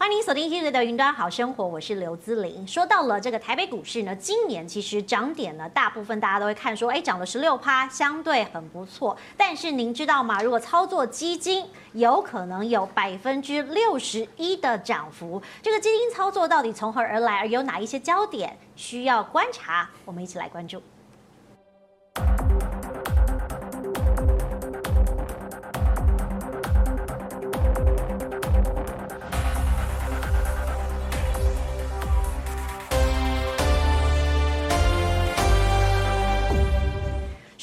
[0.00, 2.66] 欢迎您锁定今日的云端好生活，我是刘姿玲。
[2.66, 9.14] 说到了这个台北股市呢，今年其实涨点呢，大部分大家都会看说，哎，涨了十六趴，相对很不错。
[9.36, 10.40] 但是您知道吗？
[10.40, 15.42] 如果操作基金，有可能有百分之六十一的涨幅。
[15.60, 17.40] 这个基金操作到底从何而来？
[17.40, 19.86] 而有哪一些焦点需要观察？
[20.06, 20.82] 我们一起来关注。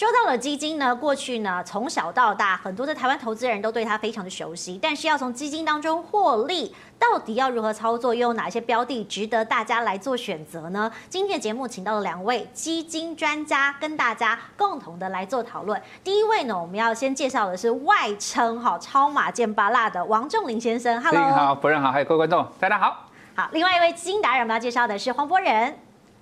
[0.07, 4.79] 说到了基金呢，过去呢，从小到大，很多的台湾投资人都对它非常的熟悉。
[4.81, 8.15] 但是要从基金当中获利，到底要如何操作？
[8.15, 10.89] 又有哪些标的值得大家来做选择呢？
[11.09, 15.81] 今天的节目请到了两位基金专家，跟大家共同的来做讨论。
[16.05, 21.03] 第一位呢，我们要先介绍的是外称哈超马健巴辣的王仲林先生。
[21.03, 23.07] Hello，好，夫人好，还有各位观众，大家好。
[23.35, 25.77] 好，另外一位基金达人，我们要介绍的是黄博仁。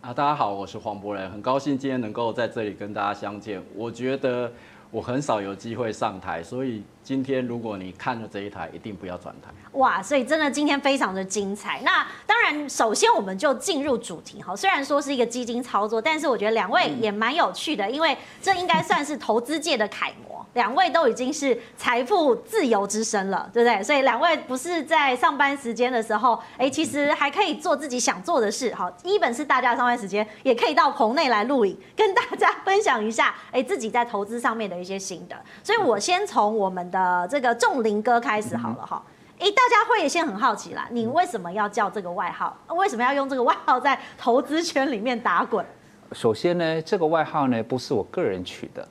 [0.06, 3.60] 啊，大家好，我是黄博仁，很高兴今天能够在这里跟大家相见。
[3.74, 4.52] 我觉得
[4.92, 9.52] 我很少有机会上台，所以今天如果你看了这一台，一定不要转台。
[9.74, 11.80] 哇，所以真的今天非常的精彩。
[11.84, 14.56] 那当然，首先我们就进入主题哈。
[14.56, 20.44] 虽然说是一个基金操作，但是我觉得两位也蛮有趣的，因为这应该算是投资界的楷模。
[20.54, 23.84] 两位都已经是财富自由之身了，对不对？
[23.84, 28.74] 所以两位不是在上班时间的时候，哎，其实还可以做自己想做的事。
[28.74, 35.36] 好，一本是大家上班时间也可以到棚内来录影，跟大家分享一下，哎，自己在投资上面的一些心得。
[35.62, 36.95] 所以我先从我们的
[37.30, 39.02] 这个仲林哥开始好了哈。
[39.40, 42.56] 哎，大家会先很好奇啦，你为什么要叫这个外号？
[42.76, 45.66] 为什么要用这个外号在投资圈里面打滚？
[46.12, 48.88] 首先呢，这个外号呢不是我个人取的。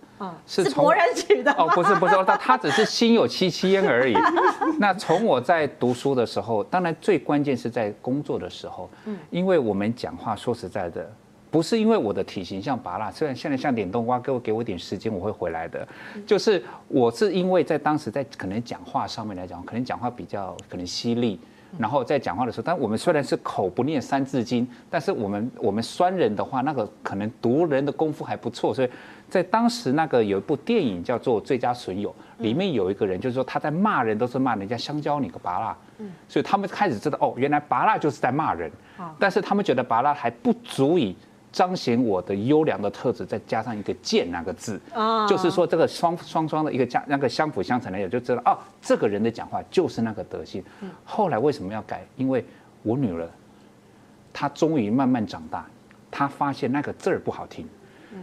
[0.47, 4.15] 是国人取的哦，不是不是，他他只是心有戚戚焉而已。
[4.81, 11.11] 那从我在读书的时候，当然最关键是在工作的时候，嗯，因为我们讲话说实在的，
[11.55, 15.87] 不是因为我的体型像拔蜡，虽然现在像点冬瓜，各位给我点时间，我会回来的。
[16.27, 21.39] 就是我是因为在当时在可能讲话上面来讲，可能讲话比较可能犀利，
[21.79, 28.91] 然后在讲话的时候，但我们虽然是口不念三字经，但是我们我们酸人的话，那个可能读人的功夫还不错，所以。
[29.27, 32.11] 在当时那个有一部电影叫做《最佳损友》，
[32.43, 38.71] 里面有一个人就是说他在骂人，都是骂人家香蕉你个拔蜡，嗯，所以他们开始知道哦，原来拔蜡就是在骂人，
[39.19, 41.17] 但是他们觉得拔蜡还不足以
[41.55, 44.81] 彰显我的优良的特质，再加上一个贱那个字，
[45.29, 50.65] 就是说这个双双双的一个加那个相辅相成的，也就知道哦，这个人的讲话就是那个德性。
[51.05, 52.05] 后来为什么要改？
[52.17, 52.45] 因为
[52.83, 53.29] 我女儿
[54.33, 55.65] 她终于慢慢长大，
[56.11, 57.69] 她发现那个字儿不好听。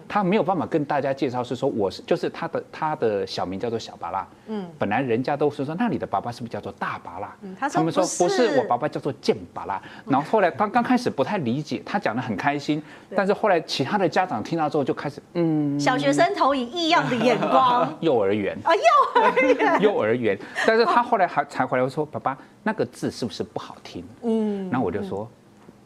[0.07, 7.35] 他没有办法跟大家介绍，是说我是就是他的他的小名叫做小巴拉，嗯，本来人家都是说，那你的爸爸是不是叫做大巴拉？
[7.41, 9.81] 嗯，他们说不是，我爸爸叫做健巴拉。
[10.05, 12.81] 然后后来他刚开始不太理解，他讲的很开心，
[13.15, 17.91] 但是后来其他的家长听到之后就开始，嗯，小学生投以异样的眼光。
[18.01, 20.37] 幼儿园啊，幼儿园， 幼儿园。
[20.65, 24.03] 但是他后来还才回来说，爸爸那个字是不是不好听？
[24.23, 25.29] 嗯，然后我就说。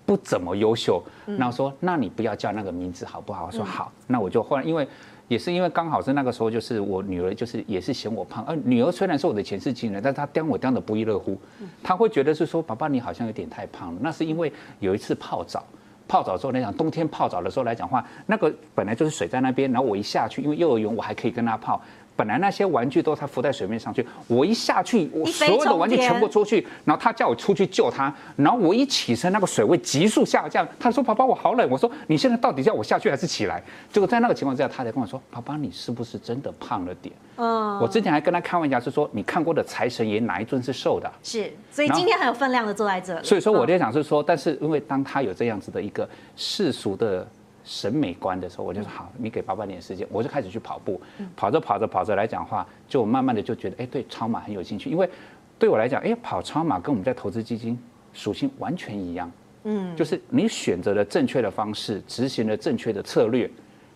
[0.05, 3.45] 不怎么优秀，然后说，那你不要叫那个名字好不好？
[3.47, 4.87] 我说好，那我就后来因为
[5.27, 11.35] 也是因为刚好是那个时候，就是我女儿就是也是嫌我胖，而女儿虽然是我的前世情人，但是她刁我刁得不亦乐乎，
[11.81, 13.99] 她会觉得是说，爸爸你好像有点太胖了。
[14.01, 15.65] 那是因为有一次泡澡，
[16.07, 21.81] 泡澡之后来讲，冬天泡澡的时候来讲话，那个本来就是水在那边，然后我一下去，因为幼儿园我还可以跟她泡。
[22.15, 30.67] 本来那些玩具都他浮在水面上去，我一下去，我所有的玩具全部出去，然后他叫我出去救他，然后我一起身，那个水位急速下降。
[30.79, 33.61] 他说：“爸爸，我好冷。”我说：“你现在到底叫我下去还是起来？”
[33.91, 43.25] 结果在那个情况之下，他才跟我说：“爸爸，你是不是真的胖了点？”嗯，我之前还跟他开玩笑是说：“你看过的财神爷哪一尊是瘦的？”是，所以今天很有分量的坐在这里。
[43.25, 47.27] 所以说我在想是说，但是因为当他有这样子的一个世俗的。
[47.65, 51.01] 审美观的时候，我就说好，你给爸爸点时间，我就开始去跑步，
[51.35, 55.09] 跑着跑着跑着来讲话，就慢慢的就觉得，哎，对超马很有兴趣，因为
[55.57, 57.77] 对我来讲，哎，跑超马跟我们在投资基金
[58.13, 59.31] 属性完全一样，
[59.63, 63.49] 嗯，就是你选择了正确的方式，执行了正确的策略，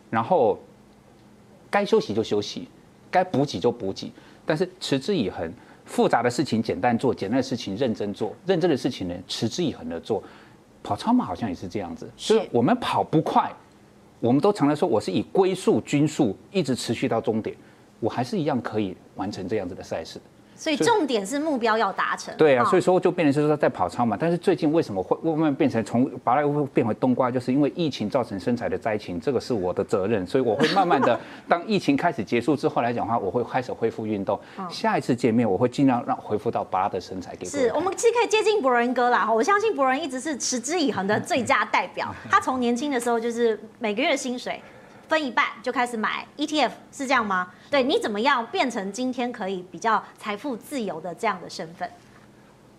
[0.10, 0.60] 然后
[1.70, 2.68] 该休息就休息，
[3.12, 4.12] 该补给就补给，
[4.46, 5.52] 但是持之以恒，
[5.86, 10.24] 复杂的事情简单做，简单的事情认真做，认真的事情呢持之以恒的做。
[10.84, 13.52] 跑超马好像也是这样子，就是我们跑不快，
[14.20, 17.56] 我们都常常说我是以龟速均速一直持续到终点，
[18.00, 20.20] 我还是一样可以完成这样子的赛事。
[20.60, 22.36] 所以重点是目标要达成。
[22.38, 24.18] 对啊，所以说就变成是说在跑操嘛。
[24.20, 31.18] 但是最近为什么会慢慢变成从芭乐会变回冬瓜，就是因为疫情造成身材的灾情，这个是我的责任，所以我会慢慢的，
[31.48, 34.38] 当疫情开始结束之后来讲的话，我会开始恢复运动。
[34.70, 37.46] 下一次见面，我会尽量让恢复到八的身材给。
[37.46, 42.14] 是我们其实可以接近博仁哥啦，我相信博仁一直是持之以恒的最佳代表。
[42.30, 44.60] 他从年轻的时候就是每个月薪水。
[45.10, 47.52] 分一半就开始买 ETF，是这样吗？
[47.72, 51.90] 对，你怎么样变成今天可以比较财富自由的这样的身份？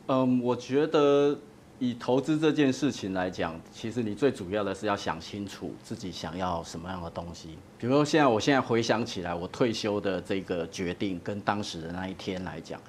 [0.06, 1.36] 嗯，我觉得
[1.78, 7.58] 以投资这件事情来讲，其实你最主要的是要想清楚自己想要什么样的东西。
[7.78, 12.80] 比如说现在，我现在回想起来，我退休的这个决定跟当时的那一天来讲，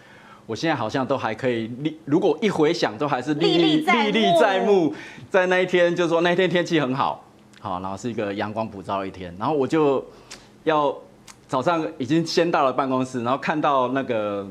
[0.45, 1.99] 我现在好像都还可以历。
[2.05, 4.93] 如果一回想，都还是历历历历在目。
[5.29, 7.25] 在那一天，就是说那一天天气很好。
[7.61, 10.03] 好，然后是一个阳光普照的一天，然后我就
[10.63, 10.93] 要
[11.47, 14.45] 早上已经先到了办公室，然后看到那个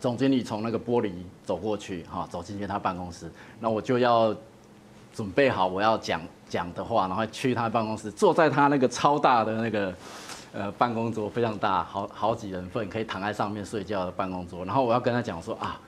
[0.00, 1.12] 总经理从那个玻璃
[1.44, 4.34] 走过去，哈，走进去他办公室，那我就要
[5.14, 9.94] 准备好我要讲讲的话，然后去他办公室，坐在他那个超大的那个
[10.52, 15.80] 呃办公桌，非常大，好好几人份，可以躺在上面睡觉的办公桌，然后我要跟他讲说啊，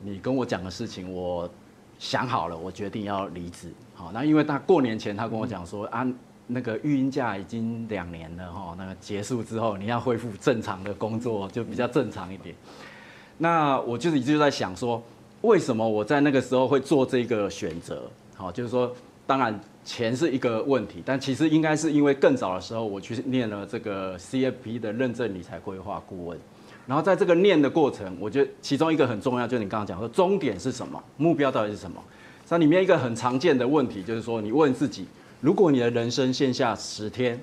[0.00, 1.46] 你跟我讲的事情，我
[1.98, 3.70] 想好了，我决定要离职。
[4.04, 6.06] 好，那因为他过年前他跟我讲说啊，
[6.46, 12.54] 那个育婴假已经两年了哈，那个结束之后你要恢复正常的工作就比较正常一点。
[13.38, 15.02] 那我就是一直就在想说，
[15.40, 18.02] 为什么我在那个时候会做这个选择？
[18.36, 18.94] 好，就是说，
[19.26, 26.38] 当然钱是一个问题，但其实应该是因为更早的时候我去念了这个 CFP 的认证理财规划顾问，
[26.86, 32.02] 然后在这个念的过程，我觉得其中一个很重要，就是你刚刚讲说终点是什么，目标到底是什么？
[32.48, 35.06] 那里面一个很常见的问题就是说，你问自己，
[35.40, 37.42] 如果你的人生剩下十天，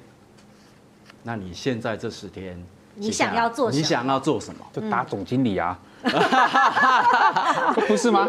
[1.23, 2.57] 那你现在这十天，
[2.95, 3.81] 你想要做什么？
[3.81, 4.65] 你想要做什么？
[4.71, 5.77] 就打总经理啊？
[7.87, 8.25] 不是吗？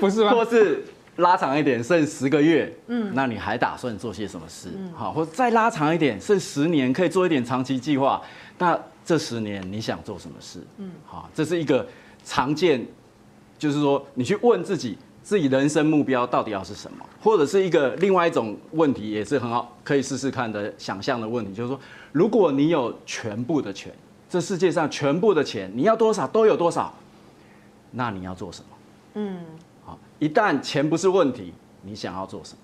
[0.00, 0.32] 不是吗？
[0.32, 0.84] 或是
[1.16, 4.70] 拉长一点，剩十个月，嗯，那你还打算做些什么事？
[4.92, 8.20] 好，或者再拉长一点，剩十年，可以做一点长期计划。
[8.58, 10.58] 那这十年你想做什么事？
[10.78, 11.86] 嗯，好，这是一个
[12.24, 12.84] 常见，
[13.56, 14.98] 就是说你去问自己。
[15.24, 16.98] 自己人生目标到底要是什么？
[17.22, 21.80] 或者是一个另外一种问题，也是很好可以试试看的想象的问题，就是说，
[22.12, 23.90] 如果你有全部的钱，
[24.28, 26.92] 这世界上全部的钱，你要多少都有多少，
[27.90, 28.76] 那你要做什么？
[29.14, 29.40] 嗯，
[29.82, 32.58] 好，一旦钱不是问题，你想要做什么？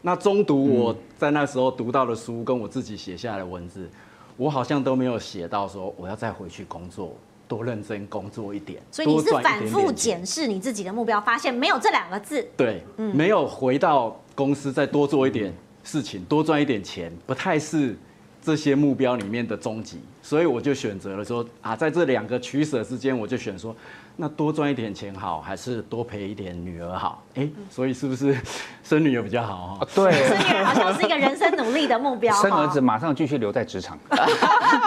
[0.00, 3.90] 那中读我在那时候读到的书，跟我自己写下来的文字，
[4.36, 7.16] 我好像都没有写到说我要再回去工作。
[7.48, 12.46] 多认真工作一点，所以你是反复检视你自己的目标，发现没有这两个字。
[12.56, 15.52] 对，嗯，没有回到公司再多做一点
[15.82, 17.96] 事情，多赚一点钱，不太是
[18.42, 23.74] 这些目标里面的终极，所以我就选择了说啊，在这两个取舍之间，我就选说。
[24.20, 27.22] 那多赚一点钱好，还是多陪一点女儿好？
[27.36, 28.36] 哎、欸，所以是不是
[28.82, 29.78] 生女儿比较好？
[29.94, 32.34] 对，生女儿好像是一个人生努力的目标。
[32.42, 33.96] 生儿子马上继续留在职场，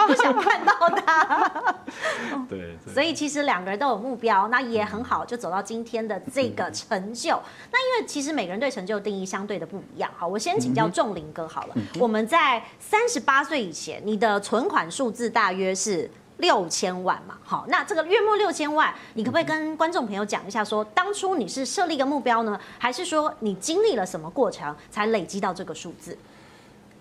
[0.06, 1.74] 不想看到他。
[2.46, 7.30] 对，对，所以其实两个人都有目标，那也很好，就走到今天的这个成就。
[7.70, 10.10] 那因为其实每个人对成就定义相对的不一样。
[10.14, 11.74] 好，我先请教仲林哥好了。
[11.98, 16.10] 我们在三十八岁以前，你的存款数字大约是？
[16.42, 26.18] 六千万嘛，好，那这个月末六千万，你可不可以跟观众朋友讲一下说，当初你是设立一个目标呢，还是说你经历了什么过程才累积到这个数字？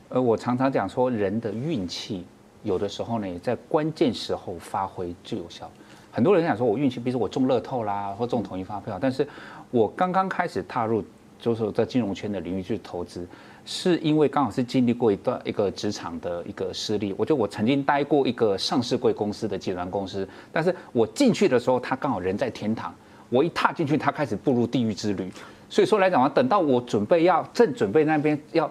[0.09, 2.23] 呃，我常常讲说，人的运气
[2.61, 5.69] 有的时候呢，在关键时候发挥最有效。
[6.11, 9.27] 很多人讲说我运气，比如说我中乐透啦，或中统一发票，但是
[9.71, 11.03] 我刚刚开始踏入，
[11.39, 13.27] 就是在金融圈的领域去投资。
[13.63, 22.93] 是因为刚好是经历过一段一个职场的一个失利，我觉得我曾经待过一个上市贵公司的集团公司，但是我进去的时候，他刚好人在天堂，
[23.29, 25.31] 我一踏进去，他开始步入地狱之旅，
[25.69, 28.69] 所以说来讲啊，等到我准备要正准备那边要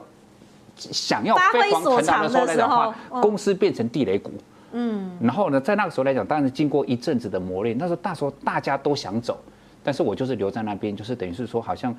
[0.74, 4.32] 想要飞黄腾达的时候来讲的话，公司变成地雷股，
[4.72, 9.38] 嗯，然后呢，在那个时候来讲，当然是经过一阵子的磨练，那时候大时候大家都想走，
[9.84, 11.94] 但是我就是留在那边，就是等于是说好像。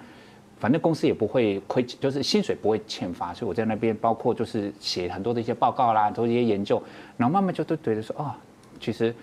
[0.61, 6.81] 反正公司也不会亏，就是薪水不会欠发，所以我在那边包括就是写很多的一些报告啦，做一些研究，
[7.17, 8.31] 然后慢慢就都觉得说，哦，
[8.79, 9.13] 其实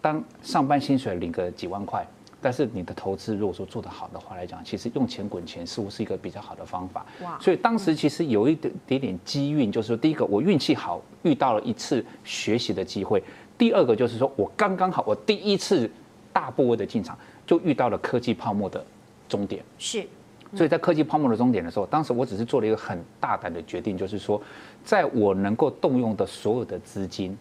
[0.00, 2.06] 当上班薪水领个几万块，
[2.40, 7.04] 但是你的投资如果说做得好的话来讲，其实用钱滚钱似乎是一个比较好的方法。
[7.24, 7.36] 哇！
[7.40, 13.18] 所以当时其实有一点点点机运，就是说第一个我运气好，遇到了一次学习的机会；
[13.58, 15.90] 第二个就是说我刚刚好，我第一次
[16.32, 18.84] 大部位的进场，就遇到了科技泡沫的
[19.28, 19.60] 终点。
[19.76, 20.06] 是。
[20.54, 24.40] 所以在科技泡沫的终点的时候，当时我只是做了一个很大胆的决定，就是说，
[24.84, 27.36] 在我能够动用的所有的资金，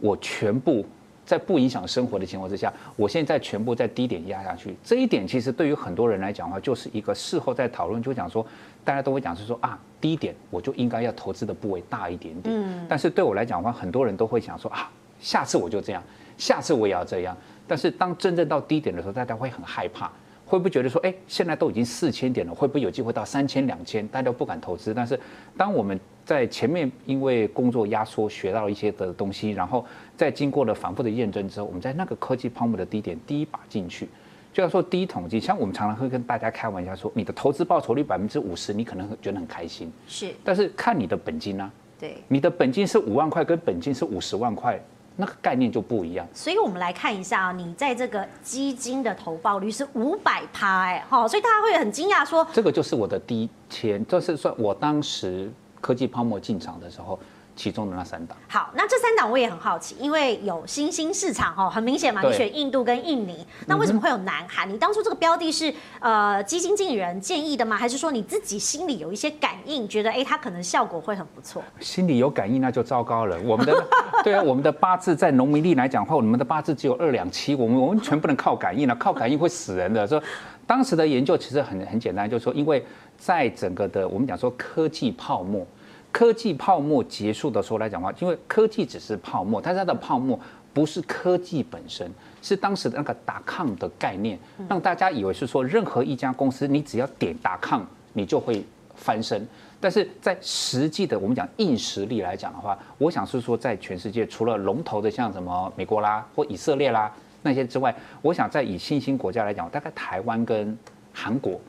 [0.00, 0.84] 我全部
[1.26, 4.74] 在不影响生活的情况之下，我现在全部在低点压下去。
[4.82, 8.44] 这一点其实对于很多人来讲的话，就是一个事后在讨论，就讲说，
[8.84, 12.54] 大家都会讲是说啊，低点我就应该要投资的部位大一点点。
[12.54, 12.86] 嗯。
[12.88, 16.02] 但是对我来讲的话，很多人都会想说啊，下次我就这样，
[16.36, 17.36] 下次我也要这样。
[17.68, 20.10] 但是当真正到低点的时候，大家会很害怕。
[20.50, 24.04] 会不会觉得说，哎，现在都已经四千点了，会不会有机会到三千、两千？
[24.08, 24.92] 大家都不敢投资。
[24.92, 25.18] 但是，
[25.56, 34.08] 当我们在前面因为工作压缩学到了一些的东西，然后再经过了反复的验证之后，我们在那个科技泡沫的低点第一把进去，
[34.52, 35.38] 就要说第一统计。
[35.38, 39.88] 像我们常常会跟大家开玩笑说，你的投资报酬率百分之五十，你可能觉得很开心。
[40.08, 40.32] 是。
[40.42, 41.72] 但是看你的本金呢、啊？
[42.00, 42.16] 对。
[42.26, 44.80] 你的本金是五万块，跟本金是五十万块。
[45.16, 55.50] 那个概念就不一样，所以我们来看一下啊，你在这个基金的投报率是五百趴，哎，好，所以大家会很惊讶说，这个就是我的第一钱，这是算我当时
[55.80, 57.18] 科技泡沫进场的时候。
[57.56, 64.66] 其中的那三档，好，那这三档我也很好奇，因为有新兴市场哈，很明显嘛，你选印度跟印尼，那为什么会有南韩？
[64.72, 67.76] 你当初这个标的是呃基金经理人建议的吗？
[67.76, 71.62] 还是说你自己心里有一些感应，觉得哎、欸，它可能效果会很不错？
[71.80, 73.38] 心里有感应那就糟糕了。
[73.44, 73.74] 我们的
[74.22, 80.06] 对啊，我们的八字在农民历来讲的话，我们的八字只有二两七，我们完全不能靠感应了，靠感应会死人的。
[80.06, 80.22] 说
[80.66, 82.84] 当时的研究其实很很简单，就是说，因为
[83.16, 85.66] 在整个的我们讲说科技泡沫。
[86.12, 90.38] 科技泡沫结束的时候来讲的话，因为科技只是泡沫，但是它的泡沫
[90.74, 92.10] 不是科技本身，
[92.42, 94.36] 是当时的那个打抗的概念，
[94.68, 98.64] 让大家以为是说任何一家公司，你只要点打抗你就会
[98.96, 99.46] 翻身。
[99.80, 110.78] 但是在实际的我们讲硬实力来讲的话，我想是说在全世界除了龙头的像什么美国啦或以色列啦那些之外，我想在以新兴国家来讲，大概台湾跟
[111.12, 111.60] 韩国。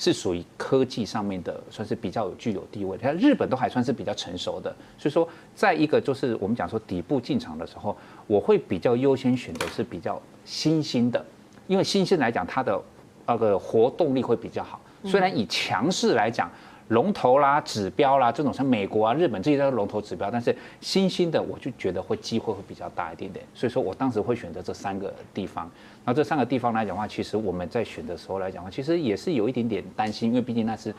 [0.00, 2.96] 是属于科技上面的，算是比较有具有地位。
[2.98, 7.96] 像日本都还算是比较成熟的，所以说，在一个就是我们讲说底部进场的时候，
[8.28, 11.26] 我会比较优先选择是比较新兴的，
[11.66, 12.80] 因为新兴来讲，它的
[13.26, 14.80] 那个活动力会比较好。
[15.02, 16.48] 虽然以强势来讲。
[16.88, 25.70] 龙头啦、指标啦，这种像美国啊、日本这些都是龙头指标，但是新兴的我就觉得会机会会比较大一点点，所以说我当时会选择这三个地方。
[26.04, 30.94] 那这三个地方来讲的话，其实我们在选的时候来讲的话，其实也是有一点点担心，因为毕竟那是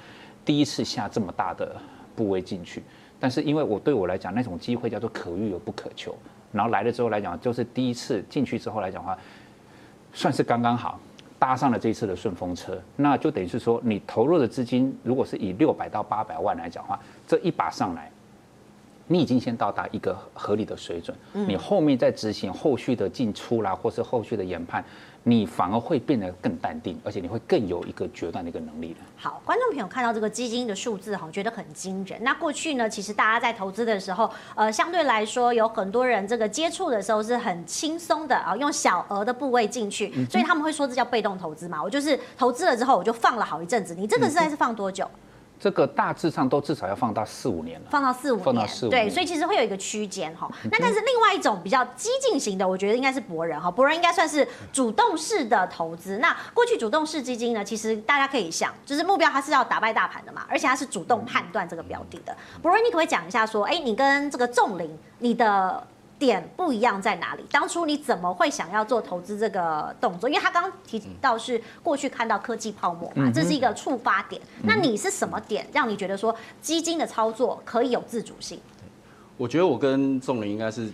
[0.46, 1.76] 第一次下这么大的
[2.16, 2.84] 部位进去。
[3.20, 6.16] 但是因为我对我来讲，那种机会叫做可遇而不可求，
[6.52, 9.18] 然后来了之后来讲，就是第一次进去之后来讲的话，
[10.14, 11.00] 算是刚刚好。
[11.40, 18.12] 搭上了这一次的顺风车，那就等于是说，你投入的资金如果是以六百到八百万来讲的话，这一把上来，
[19.12, 24.86] 你已经先到达一个合理的水准，你后面再执行后续的进出啦，或是后续的研判。
[25.24, 28.96] 你反而会变得更淡定，而且你会更有一个决断的一个能力。
[29.18, 32.18] 好，观众朋友看到这个基金的数字哈，觉得很惊人。
[32.24, 41.84] 那过去呢，其实大家在投资的时候，呃，相对来说有很多人这个接触的时候是很轻松的啊，用小额的部位进去，所以他们会说这叫被动投资嘛。
[41.84, 43.94] 我就是投资了之后，我就放了好一阵子。
[43.94, 45.06] 你这个实在是放多久？
[45.60, 50.50] 这个大致上都至少要放到四五年了，放到四五年，放到四五年，对，所以其实会有一个区间哈。
[50.72, 56.18] 那但是另外一种比较激进型的，我觉得应该是博人哈，博人应该算是主动式的投资。
[56.20, 62.34] 那过去主动式基金呢，其实大家可以想，就是目标它是要打败大盘的嘛，而且它是主动判断这个标的的。
[62.62, 65.86] 博人，你可不可以讲一下说，哎，你跟这个仲林，你的。
[66.20, 67.46] 点不一样在哪里？
[67.50, 70.30] 当初你怎么会想要做投资这个动作？
[70.30, 74.40] 因为他刚刚提到是过去看到科技泡沫嘛，这是一个触发点。
[74.64, 78.60] 那你是什么点让你觉得说基金的操作可以有自主性？
[79.38, 80.92] 我觉得我跟仲林应该是。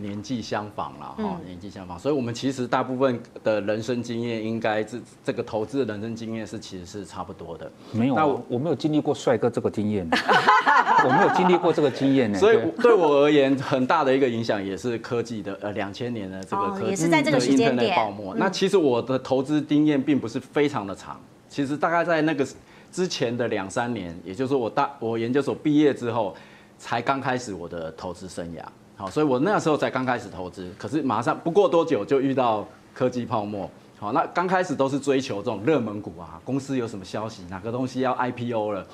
[0.00, 7.70] 年纪相仿了哈，年纪相仿，所以我们其实大部分的人生经验，应该这这个投资的人生经验是其实是差不多的。
[7.92, 10.08] 没有，那我我没有经历过帅哥这个经验，
[11.04, 12.38] 我没有经历过这个经验呢。
[12.38, 18.34] 所以对我而言，很大的一个影响也是科技的呃两千年的这个科技也是在这个时间点泡沫。
[18.34, 22.46] 那其实我的投资经验并不是非常的长，其实大概在那个
[22.92, 26.34] 之前的两三年，也就是我大我研究所毕业之后，
[26.78, 28.62] 才刚开始我的投资生涯。
[28.98, 33.70] 好，所以我那时候才刚开始投资，可是马上不过多久就遇到科技泡沫。
[33.96, 38.84] 好，那刚开始都是追求这种热门股啊，公司有什么消息，哪个东西要 IPO 了，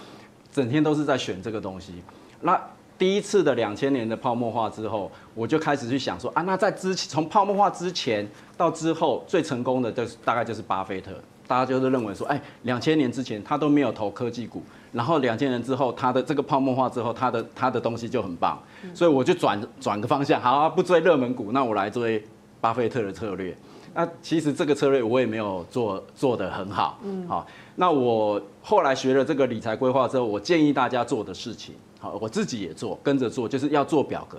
[0.52, 1.94] 整天都是在选这个东西。
[2.42, 2.61] 那
[2.99, 11.12] 第一次的两千年的泡沫化之后，我就开始去想说啊，那在之前从泡沫化之前到之后最成功的就是大概就是巴菲特。
[11.46, 14.62] 大家就是认为说，哎，两千年之前他都没有投科技股，
[14.95, 18.59] 然后两千年之后他的这个泡沫化之后，他的他的东西就很棒，
[18.95, 22.25] 所以我就转转个方向，好啊，不追热门股，那我来追
[22.61, 23.55] 巴菲特的策略。
[23.93, 27.29] 那其实这个策略我也没有做做得很好，嗯。
[27.29, 27.47] 好，
[27.77, 34.39] 那我后来学了这个理财规划之后，我建议大家做的事情，好，我自己也做，跟着做，就是要做表格，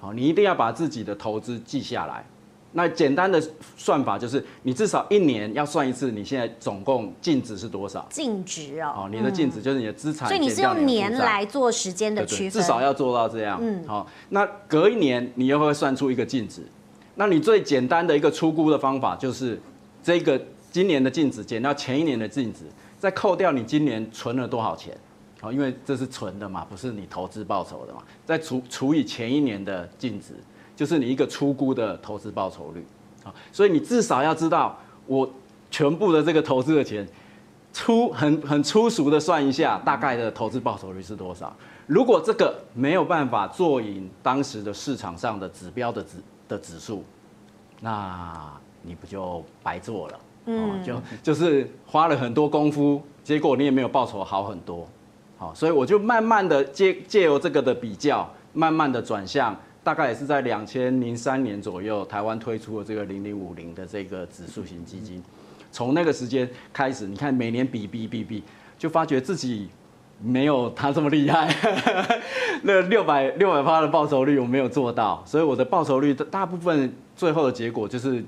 [0.00, 2.24] 好，你一定要把自己的投资记下来。
[2.74, 3.42] 那简单的
[3.76, 8.06] 算法就是，你至少一年要算一次，你现在总共净值是多少？
[8.08, 10.26] 净值哦，哦，你的净值就是你的资产。
[10.26, 13.58] 所以你是用年来做时间的区分，至少要做到这样。
[13.60, 16.62] 嗯，好，那隔一年你又会算出一个净值。
[17.14, 19.60] 那你最简单的一个出估的方法就是，
[20.02, 22.60] 这个今年的净值减掉前一年的净值，
[22.98, 24.96] 再扣掉你今年存了多少钱。
[25.42, 30.34] 好，因为这是存的嘛，不是你投资报酬的嘛，再除除以前一年的净值。
[30.74, 32.84] 就是你一个初估的投资报酬率，
[33.24, 35.30] 啊，所以你至少要知道我
[35.70, 37.06] 全部的这个投资的钱，
[37.72, 41.54] 粗很很粗俗的算一下，大概的投资报酬率是多少？
[41.86, 46.16] 如果这个没有办法做赢当时的市场上的指标的指
[46.48, 47.04] 的指数，
[47.80, 48.50] 那
[48.82, 50.18] 你不就白做了？
[50.46, 54.88] 嗯，就就是花了很多功夫，结果你也没有报酬好很多，
[55.38, 59.54] 好，所以我就慢慢的借借由这个的比较，慢慢的转向。
[59.84, 65.20] 大概也是在两千零三年左右，台湾推出了这个零零五零的这个指数型基金。
[65.72, 68.44] 从那个时间开始，你看每年比比比比，
[68.78, 69.68] 就发觉自己
[70.22, 71.52] 没有他这么厉害。
[72.62, 78.22] 那六百六百趴的报酬率我没有做到，所以我的报酬率大部分最后的结果就是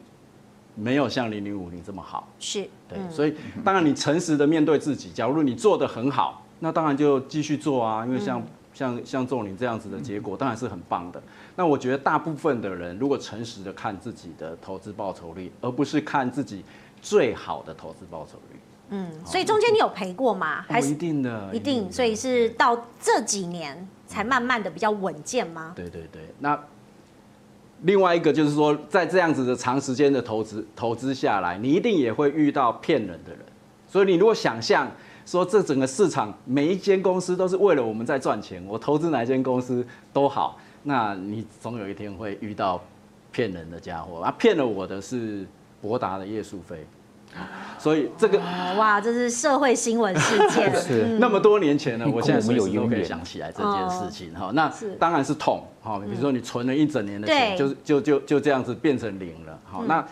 [0.75, 2.28] 没有像零零五零这么好。
[2.40, 8.44] 是，对，所以当然你诚实的面对自己，假如你做的很好，那当然就继续做啊，因为像。
[8.75, 11.23] 像像仲林这样子的结果当然是很棒的。
[11.57, 16.64] 那我觉得大部分的人如果诚实的看自己的投资报酬率，而不是看自己
[17.00, 18.59] 最好的投资报酬率。
[18.90, 20.62] 嗯，所以中间你有赔过吗？
[20.69, 21.90] 还是一定的，一定。
[21.90, 25.73] 所以是到这几年才慢慢的比较稳健吗？
[25.76, 26.23] 对对对。
[26.40, 26.59] 那
[27.83, 33.40] 另外一个就是说，在这样子的长时间的投资投资下来，你一定也会遇到骗人的人。
[33.87, 34.90] 所以你如果想象。
[35.26, 42.83] 说这整个市场每一间公司都是为了我们在赚钱，我投资哪一间公司都好，那你总有一天会遇到
[43.33, 44.35] 骗人的家伙啊！
[44.38, 45.47] 骗了我的是
[45.81, 46.87] 博达的叶树飞，
[47.78, 48.38] 所以这个
[48.76, 54.50] 哇，这是社会新闻事件，是 那么多年前呢，我现在随时都可以想起来这件事情哈。
[54.52, 60.06] 那当然是痛哈，比如说你存了一整年的钱，就就就就这样子变成零了，好那。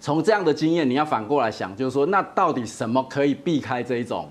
[0.00, 4.30] 从这样的经验，你要反过来想，就是说，那到底什么可以避开这一种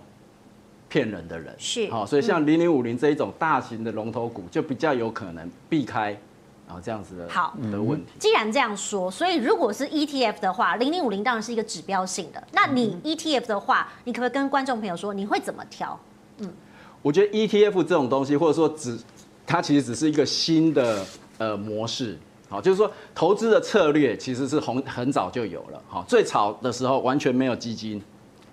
[0.90, 1.54] 骗人的人？
[1.60, 6.20] 是，好，所以像零零五零这一种大型的龙头股，就比较有可能避开
[6.68, 8.12] 啊这样子的好的问题。
[8.18, 12.44] 既然这样说，所以如果是 ETF 的话，零零五零当然是一个指标性的。
[12.52, 16.00] 那你 ETF 的话，你可不可以跟观众朋友说，你会怎么挑？
[16.40, 16.52] 嗯，
[17.04, 18.98] 我觉得 ETF 这种东西，或者说只
[19.46, 21.06] 它其实只是一个新的
[21.38, 22.18] 呃模式。
[22.50, 25.80] 好，就是说投资的策略其实是很很早就有了。
[25.88, 28.02] 好，最早的时候完全没有基金，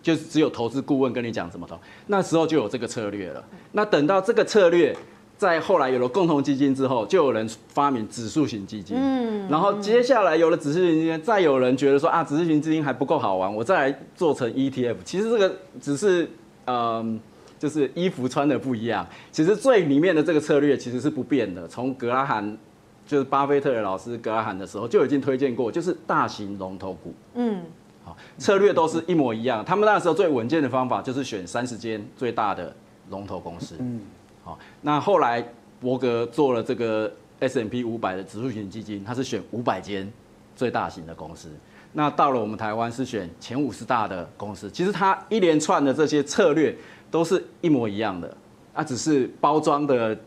[0.03, 1.79] 就是只有投资顾问跟你讲怎么投，
[2.09, 3.43] 那时候就有这个策略了。
[3.73, 4.95] 那等到这个策略
[5.39, 8.95] 在后来有了共同基金之后，就有人发明指数型基金。
[9.01, 14.97] 嗯，然后接下来有了指数型基金，再有人觉得说啊，指数型基金还不够好玩，我再来做成 ETF。
[15.07, 16.29] 其实这个只是
[16.67, 17.19] 嗯，
[17.59, 19.07] 就是衣服穿的不一样。
[19.33, 22.59] 其实最里面的这个策略其实是不变的，从格拉罕。
[23.07, 27.15] 就是巴菲特的老师格拉罕的时候就已经推荐过，就是大型龙头股。
[27.35, 27.63] 嗯，
[28.05, 29.65] 好，策略都是一模一样。
[29.65, 32.75] 他们那时候最稳健的方法就是选三十间最大的
[33.11, 33.77] 龙头公司。
[33.79, 34.01] 嗯，
[34.43, 35.47] 好，那后来
[35.81, 40.13] 伯格做了这个 S M P 五百的指数型基金，他是选五百间
[40.57, 41.49] 最大型的公司。
[41.93, 44.69] 那到了我们台湾是选前五十大的公司。
[44.69, 46.77] 其实他一连串的这些策略
[47.11, 48.37] 都是一模一样的，
[48.75, 50.19] 啊，只是包装的。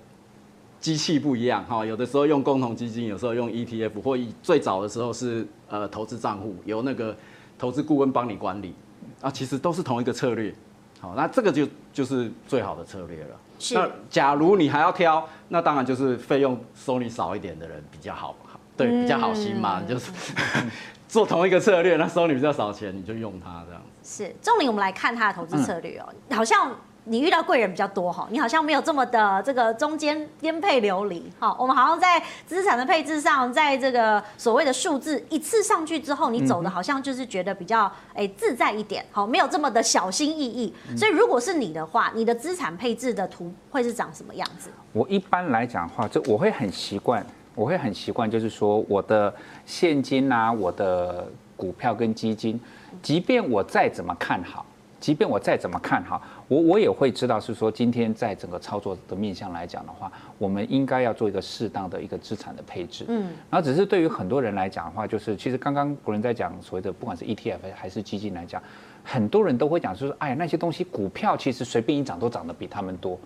[0.80, 7.16] 机器不一样哈，有的时候用共同基金，有时候用 ETF，或最早的时候是呃投资账户，由那个
[7.58, 8.74] 投资顾问帮你管理，
[9.22, 10.56] 啊，其实都是同一个策略，
[11.02, 13.36] 好，那这个就就是最好的策略了。
[13.60, 13.76] 是。
[13.76, 18.34] 那假如你还要挑，那当然就是费用收你少一点的人比较好，
[18.78, 20.12] 对，比较好心嘛，嗯、就是
[21.10, 24.24] 做同一个策略，那收你比较少钱，你就用它这样子。
[24.24, 26.74] 是，仲林，我们来看他的投资策略哦，嗯、好像。
[27.06, 31.56] 你遇到贵人比较多哈，你好像没有这么的这个中间颠沛流离哈。
[31.58, 40.74] 我们好像在资产的配置上，在这个所谓的数字一次上去之后，你走的好像就是觉得比较诶自在一点，好，没有这么的小心翼翼。
[40.96, 44.70] 所以如果是你的话，你的资产配置的图会是长什么样子？
[44.94, 49.34] 我一般来讲的话，就我会很习惯，我会很习惯，就是说我的
[49.66, 52.60] 现金啊，我的股票跟基金，
[53.02, 54.66] 即便我再怎么看好。
[55.00, 63.06] 即便我再怎么看好，我我也会知道是说，今天在整个操作的面向来讲的话，我们应该要做一个适当的一个资产的配置。
[63.08, 68.62] 嗯，然后只是对于很多人来讲的话，就是其实刚刚古人在讲所谓的不管是 ETF 还是基金来讲，
[69.04, 73.18] 很多人都会讲就是，哎呀那些东西股票其实随便一涨都涨得比他们多，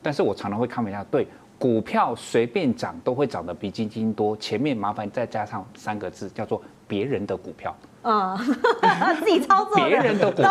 [0.00, 1.26] 但是我常常会开玩笑，对
[1.58, 7.76] 股票随便涨都会涨得比基金多，前面麻烦再加上三个字，叫做别人的股票。
[8.02, 8.36] 啊，
[9.20, 10.50] 自己操作别人的股票，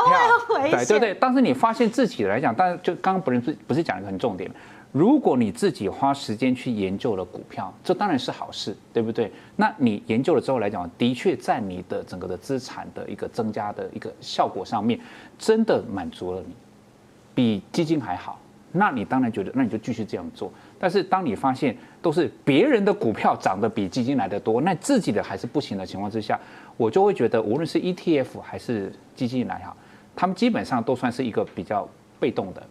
[0.50, 1.18] 对对对对。
[1.20, 4.52] 但是你发现自己来讲，但是就刚刚不是不是讲一个很重点，
[4.92, 9.32] 如果你自己花时间去研究了股票，这当然是好事，对不对？
[9.56, 15.00] 那你研究了之后来讲，的确在你的整个的资产的一个增加的一个效果上面，
[15.40, 16.54] 真的满足了你，
[17.34, 18.40] 比基金还好。
[18.74, 20.52] 那你当然觉得，那你就继续这样做。
[20.80, 26.40] 但是当你发现都是别人的股票涨得比基金来的多，那自己的还是不行的情况之下，
[26.78, 29.76] 我就会觉得，无论是 ETF 还是基金来哈，
[30.16, 31.88] 他们基本上都算是一个比较
[32.20, 32.64] 被动的。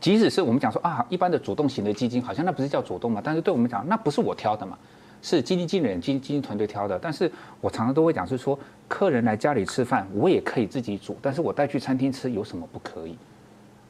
[0.00, 3.20] 即使是我们讲说啊，一般的主动型的基金，好像那不是叫主动嘛？
[3.22, 4.76] 但是对我们讲，那不是我挑的嘛，
[5.22, 6.98] 是基金经理人、基基金团队挑的。
[6.98, 13.16] 但是我常常都会讲是说，客人来家里吃饭，我也可以自己煮，但是我带去餐厅吃有什么不可以？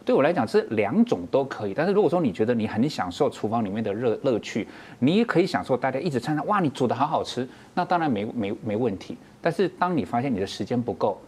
[0.05, 1.75] 对我来讲，是两种都可以。
[1.75, 4.67] 但是如果说你觉得你很享受厨房里面的乐乐趣，
[4.99, 9.17] 你也可以享受大家一直称赞，哇，你煮的好好吃，那当然没没没问题。
[9.41, 11.21] 但是当你发现你的时间不够，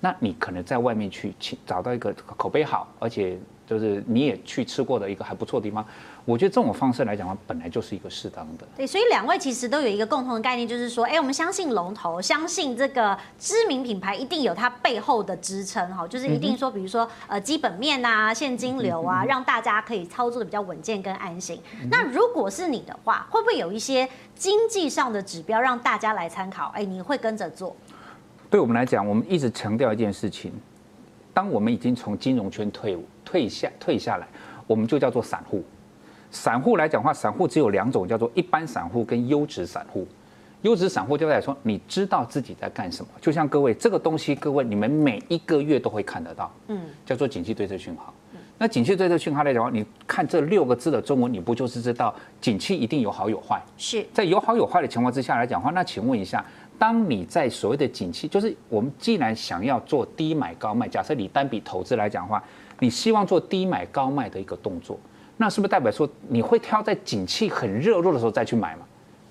[0.00, 3.38] 那你可能在外面去请找到一个口碑好，而且。
[3.70, 5.86] 就是你也去吃过的一个还不错的地方，
[6.30, 8.64] 我觉得这种方式来讲的话，本来就是一个适当的。
[8.76, 21.60] 对，所以两位其实都有一个共同的概念，就是说，哎，我们相信龙头，相信这个知名品牌一定有它背后的支撑，哈，就是一定说，比如说呃基本面啊、现金流啊，让大家可以操作的比较稳健跟安心。
[21.90, 26.70] 那如果是你的话，会不会有一些经济上的指标让大家来参考？
[26.74, 27.74] 哎，你会跟着做？
[28.48, 30.52] 对我们来讲，我们一直强调一件事情。
[31.32, 34.26] 当我们已经从金融圈退伍、退下、退下来，
[34.66, 35.64] 我们就叫做散户。
[36.30, 40.06] 散户来讲的话，散户只有两种，叫做一般散户跟优质散户。
[40.62, 43.10] 优质散户就在说，你知道自己在干什么。
[43.20, 48.12] 就像各位这个东西，各位你们每一个月都会看得到，嗯，叫做景气对策讯号。
[48.58, 53.60] 那景气对策讯号来讲话，你看这六个字的中文，你不就是知道景气一定有好有坏？
[53.78, 56.44] 是在有好有坏的情况之下来讲的话，那请问一下。
[56.78, 62.42] 当你在所谓的景气，就是我们既然想要做低买高卖，假设你单笔投资来讲的话，
[62.78, 64.98] 你希望做低买高卖的一个动作，
[65.40, 68.82] 那是不是代表说你会挑在景气很热络的时候再去买吗？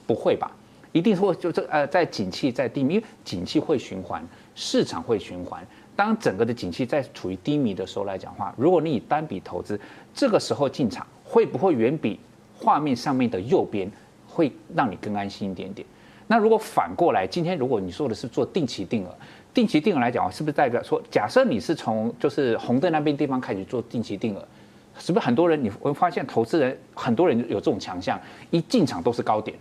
[0.08, 0.52] 不会吧，
[0.91, 5.63] 一定会就这呃，在景气在低迷，因为景气会循环，市场会循环。
[5.95, 9.80] 当整个的景气在处于低迷的时候来讲话，如果你以单笔投资，
[10.12, 12.19] 这个时候进场，会不会远比
[12.58, 13.88] 画面上面的右边
[14.28, 15.88] 会让你更安心一点点？
[16.26, 19.15] 那如果反过来，今天如果你说的是做定期定额，
[19.54, 24.48] 定期定额来讲，是不是代表说，假设你是从就是红灯那边地方开始做定期定额，
[24.99, 28.19] 是不是很多人你会发现投资人很多人有这种强项，
[28.51, 29.57] 一进场都是高点，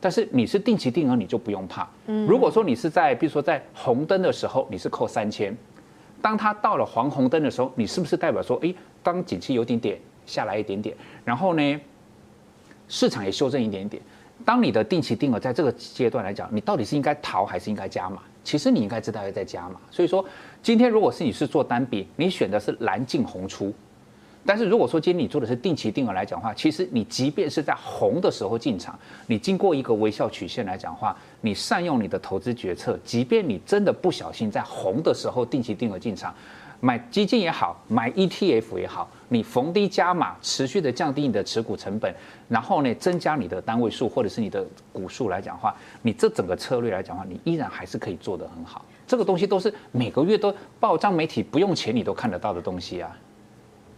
[0.00, 1.88] 但是你是定期定额，你就不用怕。
[2.26, 5.56] 如果说你是在比如说在红灯的时候你是扣三千，
[6.20, 11.80] 当它到了黄红灯的时候，你是不是代表说，诶，当景气有点点下来一点点，然后呢，
[12.88, 14.02] 市场也修正一点点。
[14.44, 18.22] 当你的定期定额在这个阶段来讲，你到底是应该逃还是应该加码？
[18.42, 19.80] 其实你应该知道要再加码。
[19.90, 20.22] 所以说，
[20.60, 23.72] 今天如果是你是做单笔，你选的是蓝进红出；
[24.46, 36.34] 但是如果说今天你做的是定期定额来讲的话，其实你即便是在红的时候进场，你经过一个微笑曲线来讲话，你善用你的投资决策，即便你真的不小心在红的时候定期定额进场。
[36.80, 42.14] 买基金也好，买 ETF 也好，你逢低加码，持续的降低你的持股成本，
[42.46, 48.84] 然后呢，增加你的单位数或者是你的股数来讲话，你这整个策略来讲话，你依然还是可以做得很好。
[49.06, 53.16] 这个东西都是每个月都报章媒体不用钱你都看得到的东西啊。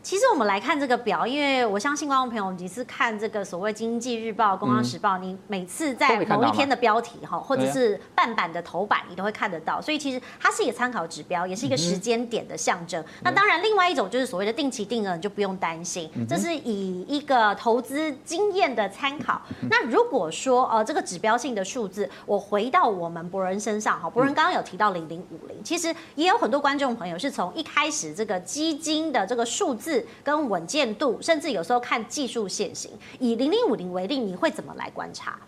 [0.07, 9.83] 其实我们来看这个表，因为我相信观众朋友，你是看这个所谓《经济日报》《工商时报》，你每次在某一天的标题哈，或者是半版的头版，你都会看得到。
[9.83, 13.05] 所以其实它是一个参考指标，也是一个时间点的象征。
[13.25, 19.43] 那当然，另外一种就是所谓的定期定额，你就不用担心，这是以一个投资经验的参考。
[19.69, 29.96] 那如果说呃这个指标性的数字，我回到我们博人身上哈，博人刚刚有提到零零五零，其实也有很多观众朋友是从一开始这个基金的这个数字。
[30.25, 32.91] 跟稳健度，甚至有时候看技术线型。
[33.19, 35.39] 以零零五零为例，你会怎么来观察？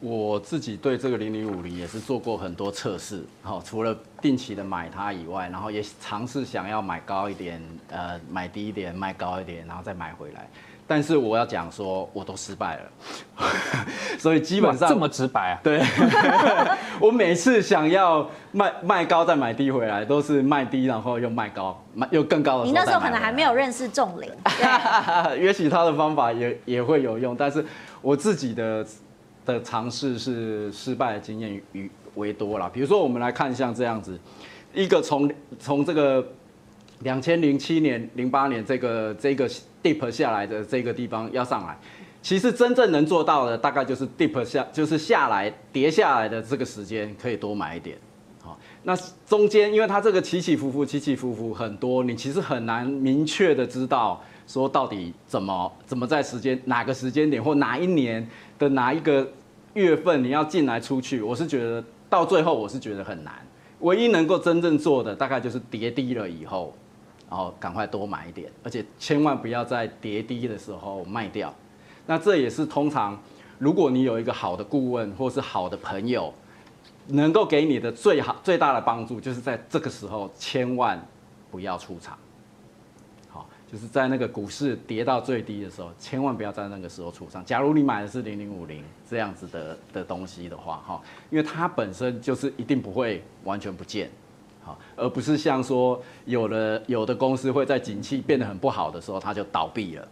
[0.00, 3.22] 我自己对这个零零五零也是做过很多测试。
[3.42, 10.48] 好，除了定期的买它以外，然后也尝试想要买高一点，呃，买低一点，卖高一点，然后再买回来。
[10.90, 13.46] 但是我要讲说，我都失败了，
[14.18, 15.60] 所以基本上这么直白啊？
[15.62, 15.80] 对，
[16.98, 22.64] 我每次想要卖卖高再买低回来，都是卖低然后又卖高，卖又更高的。
[22.64, 24.28] 你那时候可能还没有认识仲林，
[25.40, 27.64] 也许他的方法也也会有用，但是
[28.02, 28.84] 我自己的
[29.46, 32.68] 的尝试是失败的经验与为多啦。
[32.72, 34.18] 比如说，我们来看像这样子，
[34.74, 36.26] 一个从从这个
[37.00, 39.48] 两千零七年、零八年这个这个
[39.82, 41.76] dip 下来的这个地方要上来，
[42.20, 47.96] 其实真正能做到的大概就是 dip 下，就是下来跌下来的这个时间可以多买一点。
[48.42, 48.94] 好，那
[49.26, 59.26] 中间因为它这个起起伏伏、起起伏伏很多，你其实很难明确的知道说到底怎么怎么在时间哪个时间点或哪一年的哪一个
[59.72, 63.34] 月份你要进来出去，我是觉得到最后我是觉得很难。
[63.78, 66.74] 唯一能够真正做的大概就是跌低了以后。
[67.30, 71.54] 然后赶快多买一点，而且千万不要在跌低的时候卖掉。
[72.06, 73.16] 那这也是通常，
[73.60, 76.34] 如果你有一个好的顾问或是好的朋友，
[77.06, 81.00] 能够给你的最好最大的帮助，就是在这个时候千万
[81.52, 82.18] 不要出场。
[83.28, 87.44] 好，就是在那个股市跌到最低的时候，千万不要在那个时候出场。
[87.44, 94.10] 假如你买的是零零五零这样子的的东西的话，哈，因为它本身就是一定不会完全不见。
[94.62, 100.06] 好，而不是像说有的有的公司会在景气变得很不好的时候，它就倒闭了。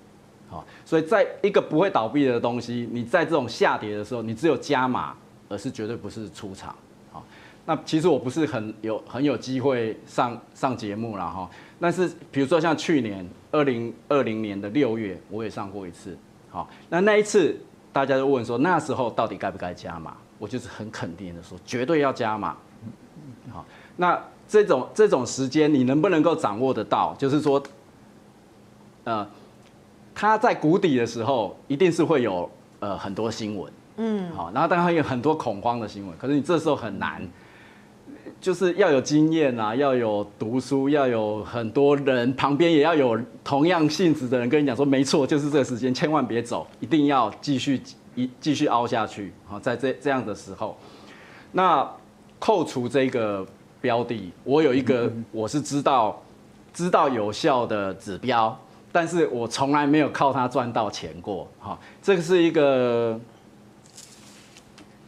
[0.48, 5.14] 好，所以在一个不会倒闭的东西，你在这种下跌的时候，你只有加码，
[5.50, 6.74] 而是绝对不是出场。
[7.12, 7.22] 好，
[7.66, 11.50] 那其实我不是很有很有机会上上节目了哈。
[11.78, 16.16] 但是比如说像去年二零二零年的六月，我也上过一次。
[16.48, 17.54] 好，那那一次
[17.92, 20.16] 大家都问说那时候到底该不该加码？
[20.38, 22.56] 我就是很肯定的说，绝对要加码。
[23.52, 24.18] 好，那。
[24.48, 27.14] 这种这种时间你能不能够掌握得到？
[27.18, 27.62] 就是说，
[29.04, 29.28] 呃，
[30.14, 36.16] 他在谷底的时候，一定是会有呃很多新闻，嗯，好，然后当然有很多恐慌的新闻。
[36.16, 37.20] 可是你这时候很难，
[38.40, 47.82] 就是要有经验啊，要有读书，要有很多人旁边也要有同样性质的人跟你讲说，没错，就是这个时间，千万别走，一定要继续
[48.14, 49.30] 一继续凹下去。
[49.46, 50.78] 好，在这这样的时候，
[51.52, 51.86] 那
[52.38, 53.46] 扣除这个。
[53.80, 56.20] 标的，我有一个我是知道
[56.72, 58.58] 知道有效的指标，
[58.90, 61.46] 但是我从来没有靠它赚到钱过。
[61.60, 63.18] 哈，这个是一个，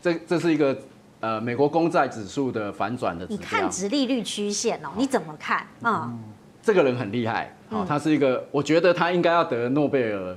[0.00, 0.76] 这这是一个
[1.20, 3.38] 呃美国公债指数的反转的指标。
[3.38, 6.08] 你看殖利率曲线哦，你怎么看啊？
[6.08, 6.18] 嗯，
[6.62, 10.36] 这个人很厉害，哦，他是一个，我觉得他应该要得诺贝尔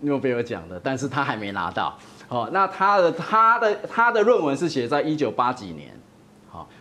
[0.00, 1.96] 诺贝尔奖的，但是他还没拿到。
[2.28, 5.94] 哦，那他的他的他的论文是写在一九八几年。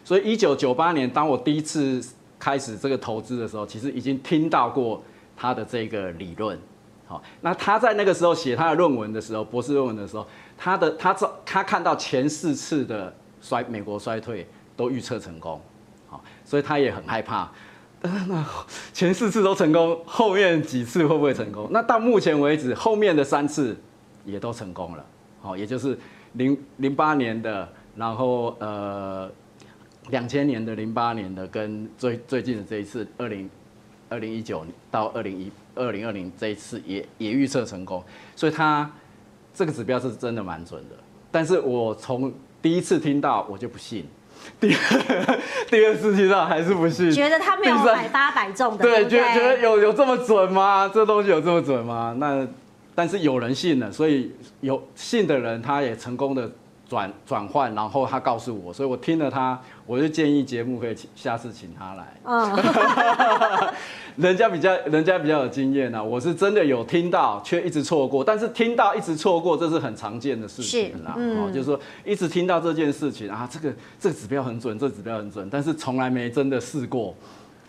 [0.04, 2.00] 所以一九九八年，当我第一次
[2.38, 5.02] 开始这个投资的时候，其实已经听到过
[5.36, 6.60] 他的这个理论。
[7.08, 10.26] 好，那他在那个时候写他的论文的时候，博士论文的时候，
[10.58, 11.14] 他的他
[11.46, 15.60] 他看到前四次的衰美国衰退都预测成功。
[16.08, 17.52] 好，所以他也很害怕。
[18.02, 18.46] 那
[18.94, 21.68] 前四次都成功，后面几次会不会成功？
[21.72, 23.76] 那到目前为止，后面的三次
[24.26, 25.06] 也都成功了。
[25.42, 25.98] 好，也就是
[26.34, 29.30] 零零八年的，然后呃。
[30.10, 33.50] 两千年的、零八年的跟最最近的这一次，二零
[34.08, 38.04] 二零一九到二零一二零二零这一次也也预测成功，
[38.36, 38.90] 所以它
[39.54, 40.96] 这个指标是真的蛮准的。
[41.32, 44.06] 但是我从第一次听到我就不信，
[44.60, 45.40] 第二
[45.70, 50.88] 第二次听到还是不信，觉得他没有百发百中的，对，觉得觉得有有这么准吗？
[50.94, 52.16] 这东西有这么准吗？
[52.20, 52.48] 那
[52.94, 56.52] 但是有人信了，所以有信的人他也成功的。
[56.88, 62.14] 转转换，然后他告诉我，所以我听了他，我就建议节目可以下次请他来。
[62.24, 62.58] 嗯，
[64.18, 68.24] 人家比较人家比较有经验啊，我是真的有听到，却一直错过。
[68.24, 71.16] 但是听到一直错过，这是很常见的事情啦。
[71.18, 77.16] 嗯，就是说一直听到这件事情啊，这个这个指标很准，这个指标很准，但是从来没真的试过。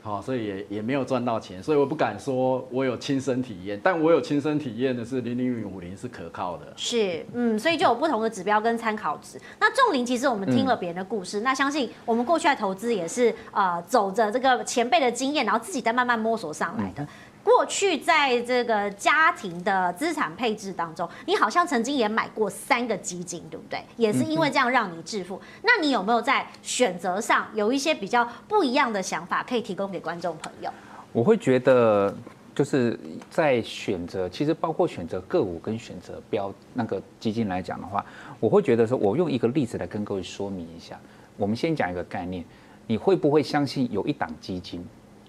[0.06, 6.72] 好，所以也也没有赚到钱，所以我不敢说我有亲身体验，但我有亲身体验的是零零五零是可靠的。
[6.76, 9.36] 是，嗯，所以就有不同的指标跟参考值。
[9.58, 17.02] 那重林其实我们听了别人的故事，嗯、那相信我们过去的投资也是呃走着这个前辈的经验，然后自己再慢慢摸索上来的。
[17.02, 17.08] 嗯
[17.46, 23.80] 过去在这个家庭的资产配置当中，你好像曾经也买过三个基金，对不对？
[23.96, 25.40] 也是因为这样让你致富。
[25.62, 30.68] 那你有没有在选择上有一些比较不一样的想法，可以提供给观众朋友？
[31.12, 32.12] 我会觉得
[32.52, 32.98] 就是
[33.30, 38.04] 在选择，其实包括选择个股跟选择标那个基金来讲的话，
[38.40, 40.98] 我会觉得说，我用一个例子来跟各位说明一下。
[41.36, 42.44] 我们先讲一个概念，
[42.88, 44.84] 你会不会相信有一档基金？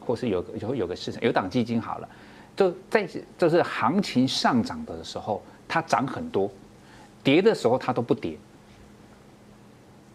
[0.08, 2.08] 或是有有有个市场有档基金好了，
[2.56, 3.06] 就在
[3.38, 6.50] 就是行情上涨的时候，它涨很多，
[7.22, 8.38] 跌的时候它都不跌。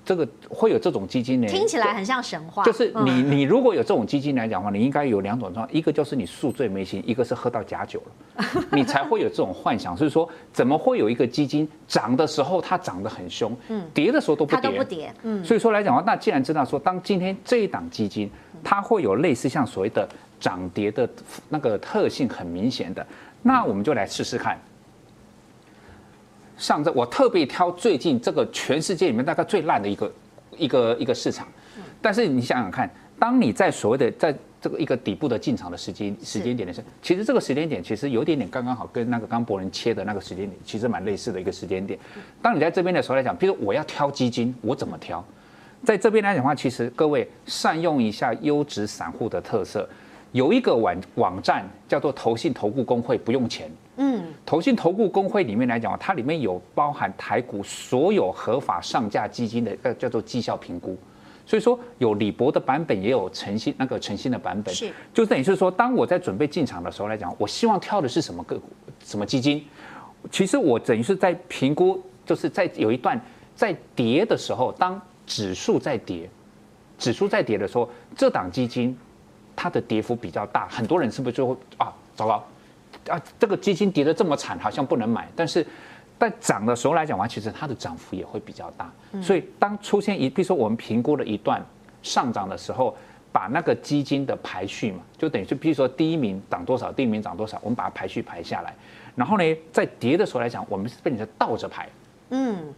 [0.04, 1.46] 这个会有这种基金呢？
[1.46, 2.64] 听起来很像神话。
[2.64, 9.96] 就是你你如果有这种基金来讲的话，你应该有两种状况，一个就是你宿醉没醒，一个是喝到假酒了， 你才会有这种幻想。
[9.96, 13.56] 所以说，怎么会有一个基金涨的时候它涨得很凶，
[13.94, 15.14] 跌的时候都不跌，不跌。
[15.22, 18.28] 嗯，所以说来讲的话，那既然知道说，当今天这一档基金
[18.62, 20.08] 它会有类似像所谓的
[20.40, 21.08] 涨跌的
[21.48, 23.06] 那个特性很明显的。
[23.42, 24.58] 那我们就来试试看。
[26.58, 30.12] 上证我特别挑最近这个全世界里面大概最烂的一个
[30.56, 31.48] 一个一个市场，
[32.00, 41.98] 但是你想想看，当你在所谓的在这个一个底部的进场的时间时间点的时候，其实这个时间点其实有点点刚刚好跟那个刚博人切的那个时间点其实蛮类似的一个时间点。
[42.40, 45.24] 当你在这边的时候来讲，比如说我要挑基金，我怎么挑？
[45.84, 49.88] 在这边来讲的话，其实各位善用一下优质散户的特色，
[50.30, 53.70] 有一个网网站叫做投信投顾公会，不用钱。
[53.96, 60.96] 嗯，投信投顾公会里面来讲，它里面有包含台股所有合法上架基金的呃叫做绩效评估，
[61.44, 68.68] 所以说有李博的版本，也有诚信那个诚信的版本，是就等于是说，当我在准备进场的时候来讲，我希望挑的是什么个股，
[69.04, 69.66] 什么基金，
[70.30, 73.20] 其实我等于是在评估，就是在有一段
[73.54, 75.00] 在跌的时候，当。
[75.32, 76.28] 指数在跌，
[76.98, 78.94] 指数在跌的时候，这档基金
[79.56, 82.44] 它的跌幅比较大，很多人是不是就会啊，糟糕
[83.08, 85.26] 啊，这个基金跌得这么惨，好像不能买。
[85.34, 85.66] 但是
[86.18, 88.92] 在涨的时候来讲的话，其实它的涨幅也会比较大。
[89.22, 91.64] 所以当出现一，比如说我们评估了一段
[92.02, 92.94] 上涨的时候，
[93.32, 98.74] 把那个基金的排序嘛，就等于是，比如说第一名涨多少，第一名涨多少，我们把它排序排下来。
[99.16, 101.88] 然后呢，在跌的时候来讲，我们是变成倒着排。
[102.28, 102.74] 嗯。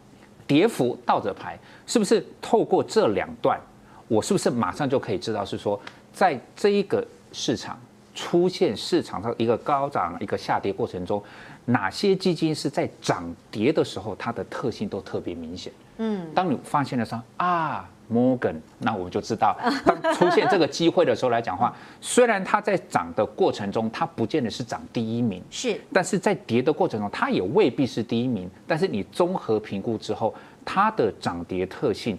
[0.46, 3.60] 跌幅倒着排，是不是透过这两段，
[4.08, 5.80] 我是不是马上就可以知道是说，
[6.12, 7.78] 在这一个市场
[8.14, 11.22] 出现市场上一个高涨一个下跌过程中，
[11.64, 15.72] 哪些基金是在涨跌的时候，它的特性都特别明显。
[15.98, 17.88] 嗯，当你发现了说啊。
[18.12, 28.50] Morgan，那我们就知道，当出现这个机会的时候来讲话， 虽然它在涨的过程中，它不见得是涨第一名，是，但是在跌的过程中，它也未必是第一名。
[28.66, 32.18] 但是你综合评估之后，它的涨跌特性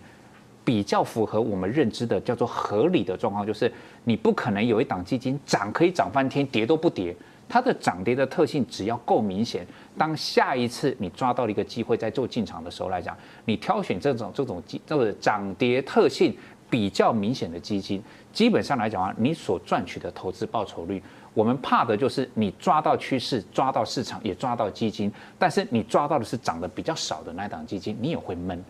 [0.63, 3.71] 比较符合我们认知的叫做合理的状况，就是
[4.03, 7.15] 你不可能有一档基金涨可以涨翻天，跌都不跌。
[7.47, 9.65] 它的涨跌的特性只要够明显，
[9.97, 16.35] 当下一次你抓到了一个机会在做进场的时候来讲，你挑选这种这种基这个涨跌特性
[16.69, 18.01] 比较明显的基金，
[18.33, 21.01] 基本上来讲啊，你所赚取的投资报酬率，
[21.33, 28.61] 我们怕的就是你抓到趋势、抓到市场、也抓到基金，但是你抓到的是涨得比较少的那一档基金，你也会闷。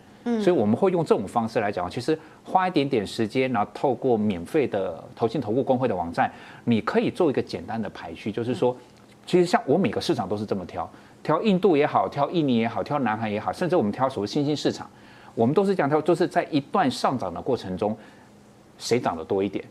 [0.42, 6.28] 所以我们会用这种方式来讲，其实花一点点时间，然后透过免费的投信投顾工会的网站，
[6.64, 8.76] 你可以做一个简单的排序，就是说，
[9.24, 10.90] 其实像我每个市场都是这么挑，
[11.22, 14.90] 挑印度也好，挑印尼也好，挑南韩也好，甚至我们挑所谓新兴市场，
[15.36, 17.96] 我们都是这样挑，就是在一段上涨的过程中，
[18.78, 19.64] 谁涨得多一点。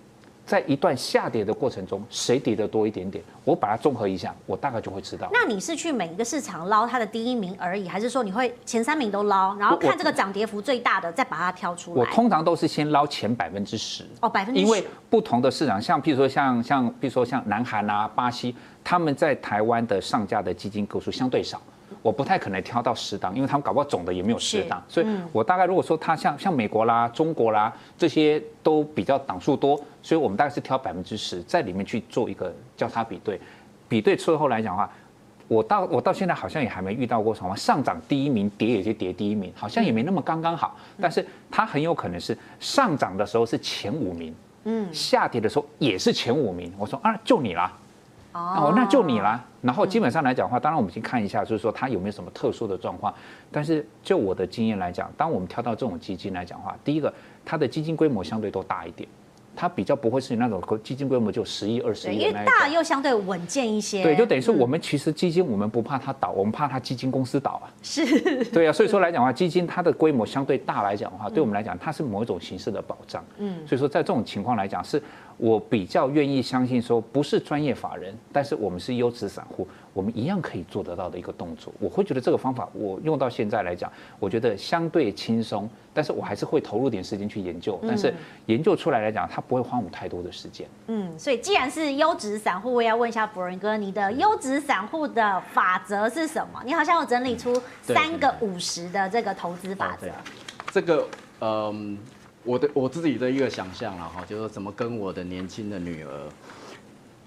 [0.45, 3.23] 在一段下跌的过程中，谁跌的多一点点？
[3.43, 5.27] 我把它综合一下，我大概就会知道。
[5.34, 11.99] 那你是去每一个市场捞它的第一名而已，还是说你会前三名都捞，然后看这个涨跌幅最大的，再把它挑出来？
[11.99, 14.05] 我通常都是先捞前百分之十。
[14.21, 14.65] 哦，百分之十。
[14.65, 21.60] 因为不同的市场，像譬如说像像譬如说像南韩啊、巴西，他们在台湾的上架的基金个数相对少。
[22.06, 33.41] 我不太可能挑到十档，因为他们搞不好总的也没有十档，所以我大概如果说它像像美国啦、中国啦这些都比较档数多，所以我们大概是挑百分之十在里面去做一个交叉比对，
[33.89, 34.88] 比对之后来讲的话，
[35.48, 44.32] 我到我到现在好像也还没遇到过什么上涨第一名，跌也就跌第一名，好像也没那么刚刚好，但是它很有可能是上涨的时候是前五名，
[44.65, 47.76] 嗯，下跌的时候也是前五名，我说啊，就你啦。
[48.36, 49.43] 哦，那就你啦。
[49.62, 53.13] 然后基本上来讲的话，当然我们先看一下，就是说它有没有什么特殊的状况。
[53.52, 57.12] 但是就我的经验来讲，当我们挑到这种基金来讲的话，第一个
[57.45, 59.08] 它的基金规模相对都大一点。
[59.58, 64.04] 它比较不会是那种基金规模就十亿、二十亿，因为大又相对稳健一些。
[64.04, 67.71] 对，就等于说我们其实基金我们不怕它倒，我们怕它基金公司倒啊。
[67.82, 68.43] 是。
[68.52, 73.24] 对啊，所以说来讲的话，基金它的规模相对大来讲的话，对我们来讲它是某一种形式的保障。
[73.38, 73.65] 嗯。
[73.65, 75.02] 所以说在这种情况来讲，是
[75.38, 79.67] 我比较愿意相信说，不是专业法人，但是我们是优质散户。
[79.93, 88.13] 我们一样可以做得到的一个动作，我会觉得这个方法我用到现在来讲，我觉得相对轻松，但是我还是会投入点时间去研究，但是
[88.48, 90.67] 研究出来来讲，它不会花我们太多的时间。
[90.88, 96.62] 嗯，所以既然是优质散户，我也要问一下博仁哥，你的优质散户的法则是什么？
[96.65, 100.08] 你好像有整理出三个五十的这个投资法则。
[100.74, 101.08] 这个，
[101.39, 101.98] 嗯，
[102.45, 106.09] 我的我自己的一个想象了哈，就是怎么跟我的年轻的女儿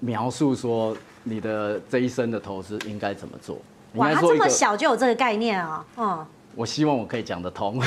[0.01, 0.97] 描述说。
[1.25, 3.59] 你的这一生的投资应该怎么做？
[3.97, 5.85] 哇，他这么小就有这个概念啊！
[5.99, 7.79] 嗯，我希望我可以讲得通。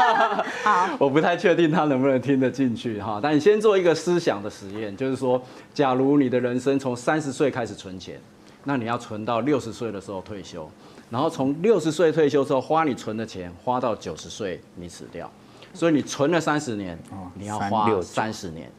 [0.64, 3.20] 好，我不太确定他能不能听得进去哈。
[3.22, 5.42] 但你先做一个思想的实验，就是说，
[5.74, 8.18] 假如你的人生从三十岁开始存钱，
[8.64, 10.70] 那你要存到六十岁的时候退休，
[11.10, 15.30] 然后从六十岁退休之后花你存的钱花到九十岁你死掉，
[15.72, 16.98] 所以你存了三十年，
[17.34, 18.70] 你要花三十年。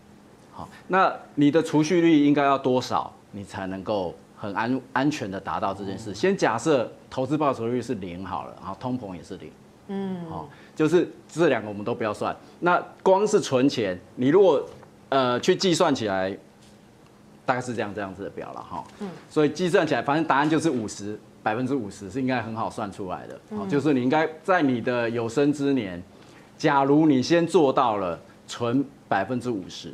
[0.51, 6.13] 好，那你的储蓄率应该要多少，你才能够很安安全的达到这件事？
[6.13, 9.51] 先假设投资报酬率是零好了，然后通膨也是零，
[9.87, 12.35] 嗯，好，就是这两个我们都不要算。
[12.59, 14.63] 那光是存钱，你如果
[15.09, 16.37] 呃去计算起来，
[17.45, 21.19] 大概是这样这样子的表了哈，嗯，所以计算起来，反正答案就是五十。
[21.41, 26.03] 百分之五十是应该很好算出来的，好、就是你应该在你的有生之年，
[26.59, 29.93] 假如你先做到了存百分之五十，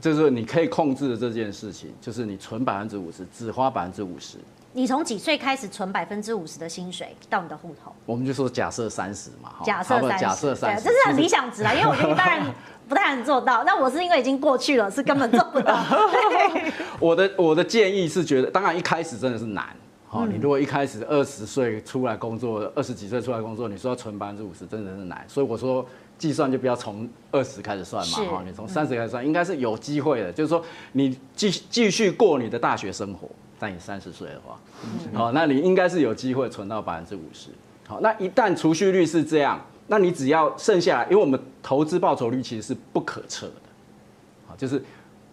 [0.00, 4.38] 就是你可以控制的这件事情，就是你存百分之五十，只花百分之五十。
[4.72, 7.92] 你从几岁开始存百分之五十的薪水到你的户头？
[8.06, 12.46] 我们就说假设三十嘛，假设三十，假设三十，这是很理想值啊，因为我觉得一般人
[12.88, 13.62] 不太能做到。
[13.64, 15.78] 那我是因为已经过去了，是根本做不到。
[16.98, 19.66] 我的我的建议是觉得，当然一开始真的是难。
[20.08, 25.24] 好，你如果一开始二十岁出来工作，二十几岁出来工作，你说要存百分之五十，真的是难。
[25.26, 25.84] 所以我说
[26.18, 30.32] 计算就不要从二十开始算嘛，哈，你从三十开始算，应该是有机会的。
[30.32, 34.58] 就是说你继继续过你的大学生活，在你三十岁的话，
[35.12, 37.50] 好，那你应该是有机会存到百分之五十。
[37.86, 43.54] 好，那一旦储蓄率是这样，那你只要剩下来，因为我们投资报酬率其实是不可测的，
[44.46, 44.82] 好，就是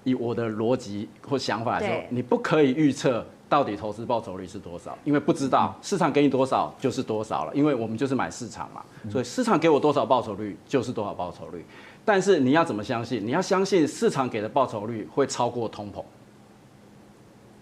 [0.04, 3.26] 以我的逻辑或想法来说，你不可以预测。
[3.54, 4.98] 到底投资报酬率是多少？
[5.04, 8.82] 因为不知道市场给你多少就是多少了，因为我们就是买市场嘛，
[9.12, 11.64] 所以市场给我多少报酬率就是多少报酬率。
[12.04, 13.24] 但是你要怎么相信？
[13.24, 16.04] 你要相信市场给的报酬率会超过通膨。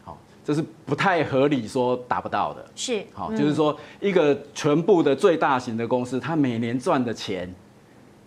[0.05, 2.65] 好，这是不太合理说达不到的。
[2.73, 7.53] 是，好，就是说一个全部的最大型的公司，它每年赚的钱。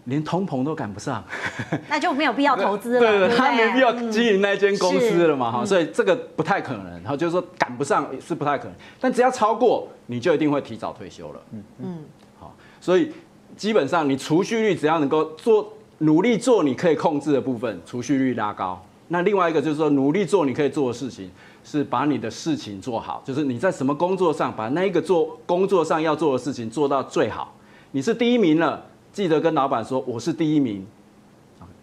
[0.04, 1.24] 连通膨都赶不上，
[1.88, 3.00] 那就没有必要投资了。
[3.00, 6.84] 对对，他没必要经营那间公司了嘛，哈，所以这个不太可能。
[7.02, 11.40] 然后就是说赶不上是不太可能，但只要超过，你就一定会提早退休了。
[11.52, 12.04] 嗯嗯，
[12.38, 13.12] 好，所以
[13.56, 18.84] 基本上你储蓄率只要能够做努力做你可以控制的部分，储蓄率拉高。
[19.08, 21.30] 那另外一个就是说努力做你可以做的事情，
[21.62, 27.54] 是把你的事情做好，就是你在什么工作上把那一个做工作上要做的事情做到最好，
[27.92, 28.84] 你是第一名了。
[29.14, 30.84] 记得跟老板说我是第一名，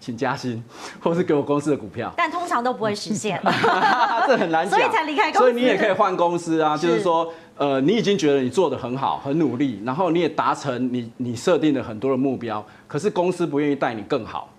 [0.02, 0.62] 请加薪，
[1.00, 2.14] 或是给我公司的股票。
[2.18, 3.42] 但通常都不会实现，
[4.28, 5.40] 这很难讲，所以才离开公司。
[5.40, 14.50] 所以你也可以换公司啊，是就是说，呃，你已经觉得你做的很好，很努力，然后你也达成你你设定的很多的目标，可是公司不愿意带你更好。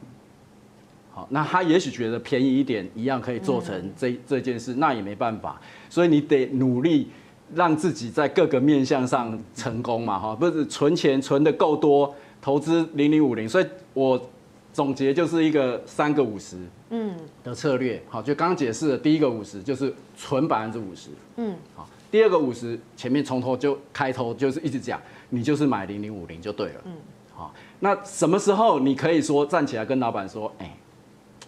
[1.12, 5.60] 好，那他也许觉得便宜一点，一样可以做成这、嗯、这件事，那也没办法。
[5.90, 7.10] 所以你得努力
[7.54, 12.14] 让自己在各个面向上成功嘛，哈，不是存钱存的够多。
[12.42, 14.20] 投资零零五零，所以我
[14.72, 16.56] 总结就是一个三个五十，
[16.90, 18.02] 嗯，的策略。
[18.08, 26.92] 好，就刚刚解释的第一个五十就是存百分之五十，嗯，好，第二个五十前面从头就开头就是一直讲，你就是买零零五零就对了，嗯，
[27.32, 30.76] 好，那什么时候你可以说站起来跟老板说，哎，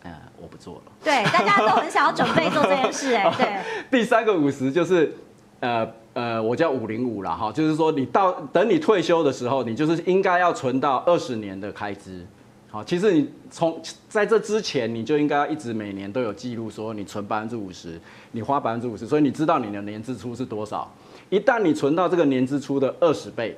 [0.04, 5.12] 呃，我不做了，对，大家都很想要准备做这件事，哎，对， 第三个五十就是，
[5.58, 5.90] 呃。
[6.14, 12.24] 呃，我叫五零五了哈，就是说你到等你退休的时候，你就是应该要存到二十年的开支。
[12.70, 18.00] 好，其实你从在这之前，你就应该一直每年都有记录，说你存百分之五十，
[18.30, 20.88] 你花百分之五十，所以你知道你的年支出是多少。
[21.30, 23.56] 一旦你存到这个年支出的二十倍，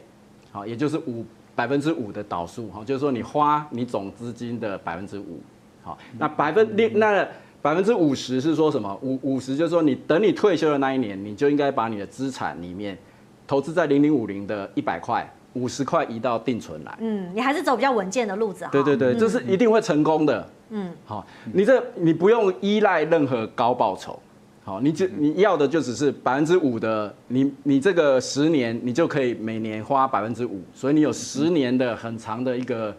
[0.50, 5.40] 好，也就是五百分之五的导数，哈，就是说你花你总资金的百分之五。
[5.82, 7.28] 好，那百分那。
[7.66, 8.96] 百分之五十是说什么？
[9.02, 12.96] 五五十就是说，你等你退休的那一年，你就应该把你的资产里面
[13.44, 16.96] 投资在零零五零的一百块，五十块移到定存来。
[17.00, 18.70] 嗯，你还是走比较稳健的路子啊。
[18.70, 20.48] 对对对，这是一定会成功的。
[20.70, 24.16] 嗯，好，你这你不用依赖任何高报酬。
[24.62, 32.96] 好，你就你要的就只是百分之五的，你你这个十年你就可以每年花百分之五，所以你有十年的很长的一个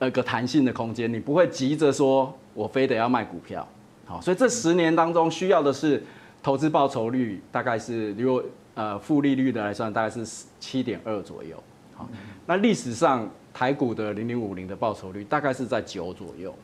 [0.00, 2.36] 呃个弹性的空间，你不会急着说。
[2.54, 3.66] 我非得要卖股票，
[4.06, 6.02] 好，所以这十年当中需要的是
[6.42, 8.42] 投资报酬率，大概是如果
[8.74, 10.24] 呃负利率的来算，大概是
[10.58, 11.62] 七点二左右，
[11.94, 12.08] 好，
[12.46, 16.54] 那历史上台股的零零五零的报酬率大概是在九左右，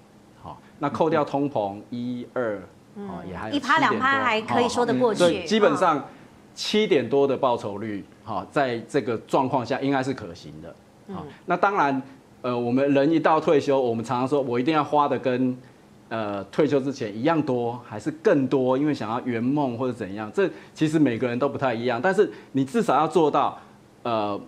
[0.42, 2.56] 好，那扣掉通膨一二，
[2.96, 6.06] 啊也还一趴两趴还可以说得过去，基本上
[6.54, 10.74] 七点多的报酬率，好，在这个状况下应该是可行的，
[11.12, 12.00] 好，那当然
[12.42, 15.56] 呃我们人一到退休，我们常常说我一定要花的跟
[16.14, 18.78] 呃，退休之前一样多还是更多？
[18.78, 22.00] 因为想要圆梦或者怎样，这其实每个人都不太一样。
[22.00, 23.58] 但是你至少要做到，
[24.04, 24.40] 呃，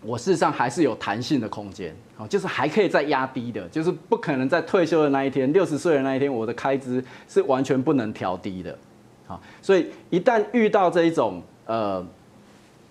[0.00, 8.78] 我事实上还是有弹性的空间，好，就是还可以再压低的，就是不可能在退休的那一天，六十岁的那一天，我的开支是完全不能调低的，
[9.26, 12.02] 好，所以一旦遇到这一种，呃，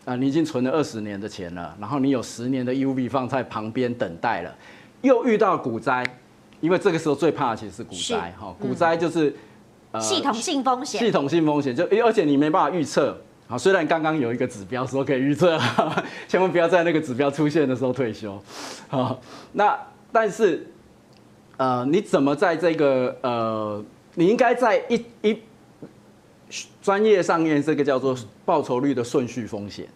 [0.05, 4.55] 啊，你已经存了二十年的钱了，然后你有十年的 UV 放在旁边等待了，
[5.01, 6.05] 又遇到股灾。
[6.61, 9.35] 因为这个时候最怕的其实是股灾哈，股灾就是。
[10.01, 13.17] 系统性风险，系统性风险就，而且你没办法预测。
[13.47, 15.57] 好，虽然刚刚有一个指标说可以预测，
[16.27, 18.39] 千万不要在那个指标出现的时候退休。
[18.89, 19.19] 好，
[19.53, 19.79] 那
[20.11, 20.67] 但是，
[21.55, 23.83] 呃，你怎么在这个呃，
[24.13, 25.39] 你应该在一一
[26.83, 29.87] 专业上面这个叫做报酬率的顺序风险。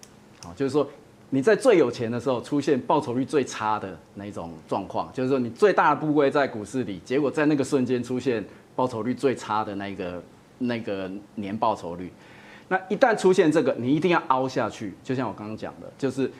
[0.41, 0.89] 好，就是说
[1.31, 8.45] 你在最有钱的时候出现报酬率最差的那种状况，就是说你最大的部位在股市里，结果在那个瞬间出现。
[8.73, 10.23] 报酬率最差的那个
[10.59, 12.09] 那个年报酬率，
[12.69, 14.93] 那一旦出现这个，你一定要凹下去。
[15.03, 16.31] 就像我刚刚讲的，就是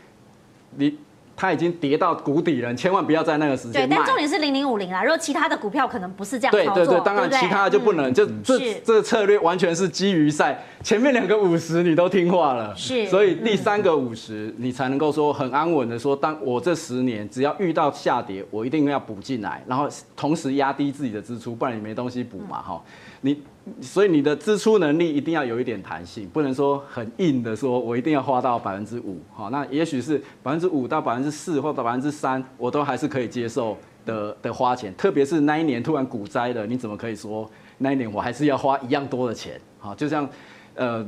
[0.78, 0.98] 你。
[1.36, 3.88] 它已经跌到谷底了，你千万不要在那个时间卖。
[3.88, 22.82] 对，但重点是零零五零啦，如果其他的股票可能不是这样对对对，当然其他的就不能，就这这个策略完全是基于在前面两个五十你都听话了，是，所以第三个五十你才能够说很安稳的说，当我这十年只要遇到下跌，我一定要补进来，然后同时压低自己的支出，不然你没东西补嘛哈，
[23.22, 23.42] 你。
[23.80, 34.92] 所以你的支出能力一定要有一点弹性，不能说很硬的说，我一定要花到百分之五，好，那也许是百分之五到百分之四或者百分之三，我都还是可以接受的的花钱。
[34.96, 37.48] 特别是那一年突然股灾了，你怎么可以说
[37.78, 39.62] 那一年我还是要花一样多的钱？
[39.78, 40.28] 好，就像
[40.74, 41.08] 呃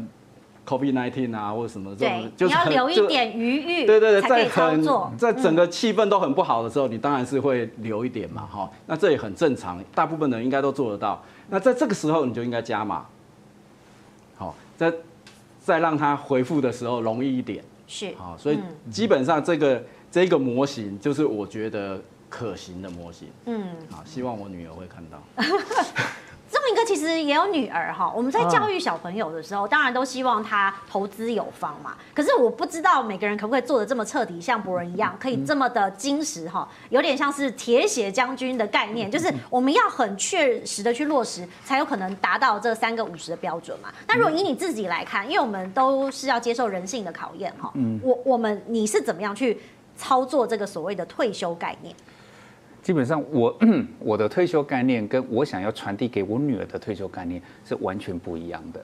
[0.66, 4.86] ，COVID-19 啊或者什么这种，就是你要留一点余裕，对对对，在很
[5.18, 11.24] 在整个气氛都很不好的时候，你当然是会留一点嘛，哈，那这也很正常，大部分的人应该都做得到。
[11.49, 13.05] 那在这个时候，你就应该加码，
[14.36, 14.93] 好，在
[15.61, 18.59] 再让它回复的时候容易一点，是，好，所以
[18.89, 25.22] 基本上这个这个模型就是我觉得可行的模型，嗯，好，希望我女儿会看到。
[26.86, 31.96] 其实也有女儿哈，我们在教育小朋友的时候，当然都希望他投资有方嘛。
[32.14, 43.92] 可是我不知道每个人可不可以做的这么彻底，像博人一样，可以这么的精实哈，有点像是铁血将军的概念，就是我们要很确实的去落实，才有可能达到这三个五十的标准嘛。
[44.08, 47.72] 那如果以你自己来看，因为我们都是要接受人性的考验哈，
[48.02, 49.60] 我我们你是怎么样去
[49.96, 51.96] 操作这个所谓的退休概念？
[52.84, 53.58] 基本上我，我
[54.12, 58.84] 我的退休概念跟我想要传递给我女儿的退休概念是完全不一样的。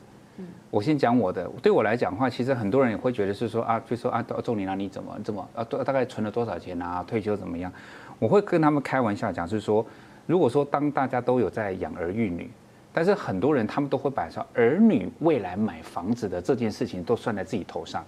[0.72, 7.04] 我先讲我的，对我来讲的话，其实很多人也会觉得是说啊，就说啊，仲林啊，你怎么怎么啊，大概存了多少钱啊？
[7.06, 7.70] 退休怎么样？
[8.20, 9.86] 我会跟他们开玩笑讲，是说，
[10.26, 12.50] 如果说当大家都有在养儿育女，
[12.94, 18.06] 但是很多人他们都会把说儿女未来买房子的这件事情都算在自己头上。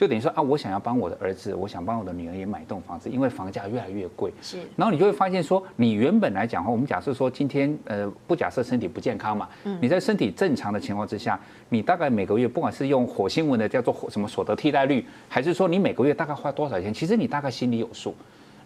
[0.00, 4.32] 就等于说啊，我想要帮我的儿子，我想帮我的女儿也买栋房子，因为房价越来越贵。
[4.40, 9.46] 是，然后你就会发现说，你原本来讲的话，我们假设说今天呃，不假设身体不健康嘛，
[9.78, 11.38] 你在身体正常的情况之下，
[11.68, 18.14] 你大概每个月不管是用火星文的叫做什么所得替代率，还是说你每个月大概花多少钱，其实你大概心里有数。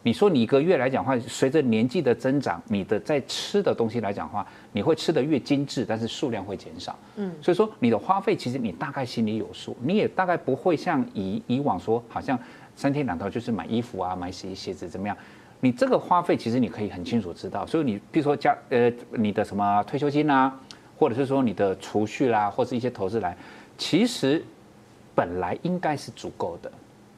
[0.06, 6.94] 你说你一个月来讲的话，随着年纪的增长，你的在吃的东西来讲的话，你会吃的越精致，但是数量会减少。
[7.16, 12.38] 嗯，所以说你的花费其实你大概心里有数，你也大概不会像以以往说，好像
[12.76, 15.16] 三天两头就是买衣服啊、买鞋鞋子怎么样。
[15.60, 17.64] 你这个花费其实你可以很清楚知道。
[17.64, 20.54] 所以你比如说加呃你的什么退休金啊，
[20.98, 23.34] 或者是说你的储蓄啦，或是一些投资来，
[23.78, 24.44] 其实
[25.14, 26.70] 本来应该是足够的。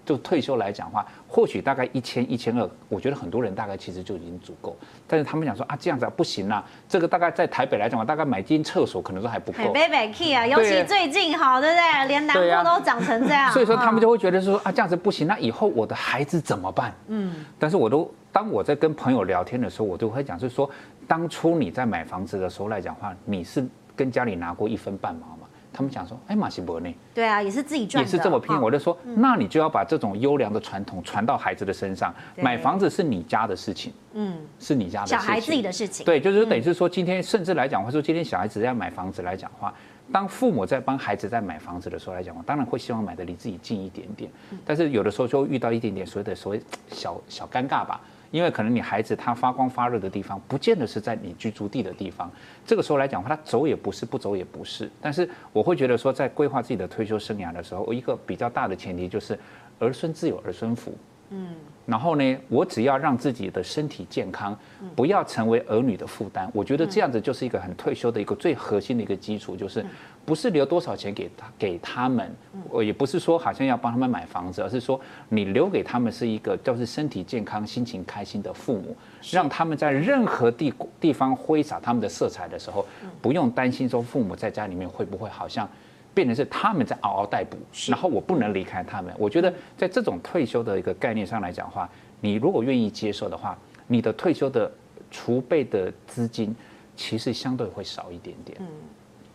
[0.06, 4.76] 就退休来讲的话，或许大概一千一千二，我觉得很多人大概其实就已经足够。
[5.06, 9.72] 但是他们讲说啊，这样子啊不行啊，这个大概在台北来讲，大概买间厕所可能都还不够。
[9.72, 12.08] 北北 key 啊，尤其最近好，对不对？
[12.08, 13.50] 连南部都长成这样。
[13.50, 16.94] 所以说他们就会觉得说啊，这样子不行，那以后我的孩子怎么办？
[17.08, 17.44] 嗯。
[17.58, 20.70] 但是我都当我在跟朋友聊天的时候，我都会讲，就是说
[21.08, 25.35] 当初你在买房子的时候来讲的话，你是跟家里拿过一分半毛吗？
[25.76, 28.58] 他们讲说，哎，马西伯内，对啊，也是自己赚，也是这么拼。
[28.58, 32.14] 我就说，那你就要把这种优良的传统传到孩子的身上。
[32.36, 36.06] 买房子是你家的事情，嗯，是你家的，小孩自己的事情。
[36.06, 39.74] 对，就是等于是说，今天甚至来讲，或者说今天小孩子要买房子来讲的话，
[40.10, 44.30] 当父母在帮孩子在买房子的时候来讲，我当然会希望买的离自己近一点点。
[44.64, 48.00] 但是有的时候就会遇到一点点所谓的所谓小小尴尬吧。
[48.30, 52.30] 因为可能你孩子他发光发热的地方，不见得是在你居住地的地方。
[52.66, 54.90] 这个时候来讲的话，他走也不是，不走也不是。
[55.00, 59.38] 但是我会觉得说，在规划自己的退休生涯的时候，我一个比较大的前提就是
[59.78, 60.96] 儿孙自有儿孙福。
[61.30, 61.54] 嗯。
[61.86, 64.58] 然后呢，我只要让自己的身体健康，
[64.96, 66.50] 不要成为儿女的负担。
[66.52, 69.86] 我觉得这样子就是一个很退休的一个最核心的一个基础，就是
[70.26, 72.30] 不是留多少钱给他给他们，
[72.68, 75.00] 我也不是说好像要帮他们买房子，而是说
[75.30, 78.94] 你留给他们是一个就是身体健康、心情开心的父母，
[79.30, 82.84] 让他们在任何地地方挥洒他们的色彩的时候，
[83.22, 85.66] 不用担心说父母在家里面会不会好像。
[86.14, 87.58] 变成是他们在嗷嗷待哺，
[87.90, 89.14] 然后我不能离开他们。
[89.18, 91.86] 我觉得在这种退休的一个概念上来讲的话，
[92.22, 93.54] 你如果愿意接受的话，
[93.86, 94.72] 你的退休的
[95.10, 96.56] 储备的资金
[96.96, 98.58] 其实相对会少一点点，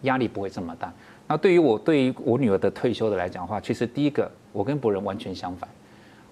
[0.02, 0.92] 压力不会这么大。
[1.28, 5.70] 那对于我对于我女儿的退休的来讲的话，其实第一个我跟博人完全相反，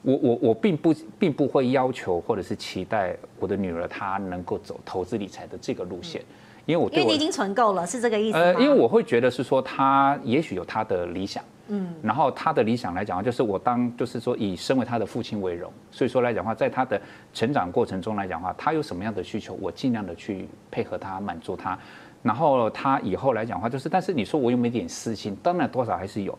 [0.02, 6.22] 我我我并不并不会要求或者是期待我的女儿她能够走投资理财的这个路线。
[6.66, 8.44] 因为我对我因为你已经存够了，是这个意思吗？
[8.44, 17.02] 呃，因为我会觉得是说他也许有他的理想，嗯，然后他的理想来讲，就是我当就是说以身为他的父亲为荣，所以说来讲的话，在他的
[17.34, 21.80] 成长过程中来讲的话，他有什么样的需求，我尽量的去配合他，满足他。
[22.22, 25.36] 然后他以后来讲话，就是但是你说我有没有点私心？
[25.42, 26.38] 当然多少还是有，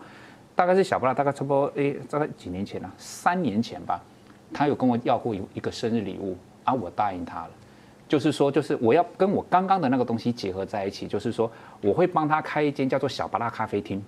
[0.54, 4.00] 大概是小不拉，大概差不多诶，大概几年前啊，三年前吧，
[4.52, 7.50] 他有跟我要过一一个生日礼物，啊，我答应他了。
[8.08, 11.50] 就是说，就是我要跟我刚刚的那个东西结合在一起，就是说，
[11.80, 14.02] 我会帮他开一间叫做小巴拉咖啡厅。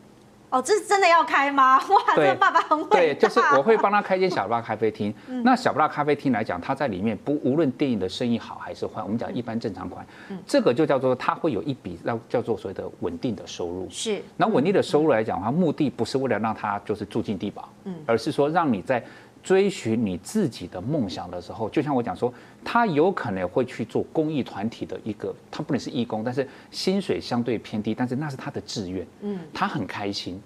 [0.53, 1.79] 哦，这是真的要开吗？
[1.89, 2.91] 哇，这爸爸很伟大。
[2.91, 5.13] 对，就是我会帮他开一间小巴拉咖啡厅。
[5.43, 10.07] 那小巴拉咖啡厅来讲，他在里面不无论电影的生意好还是坏，我们讲一般正常款，
[10.47, 13.89] 这个就叫做他会有一笔叫叫做所谓的稳定的收入。
[13.91, 14.23] 是。
[14.37, 19.03] 那稳定的收入来讲的话，目的不是为了让他就是住进地堡，嗯，而是说让你在。
[19.43, 22.33] 追寻你自己的梦想的时候，就像我讲说，
[22.65, 30.41] 他有可能会去做公益团体的一个，他不能是义工，但是薪水相对偏低，但是那是他的志愿，嗯，他很开心。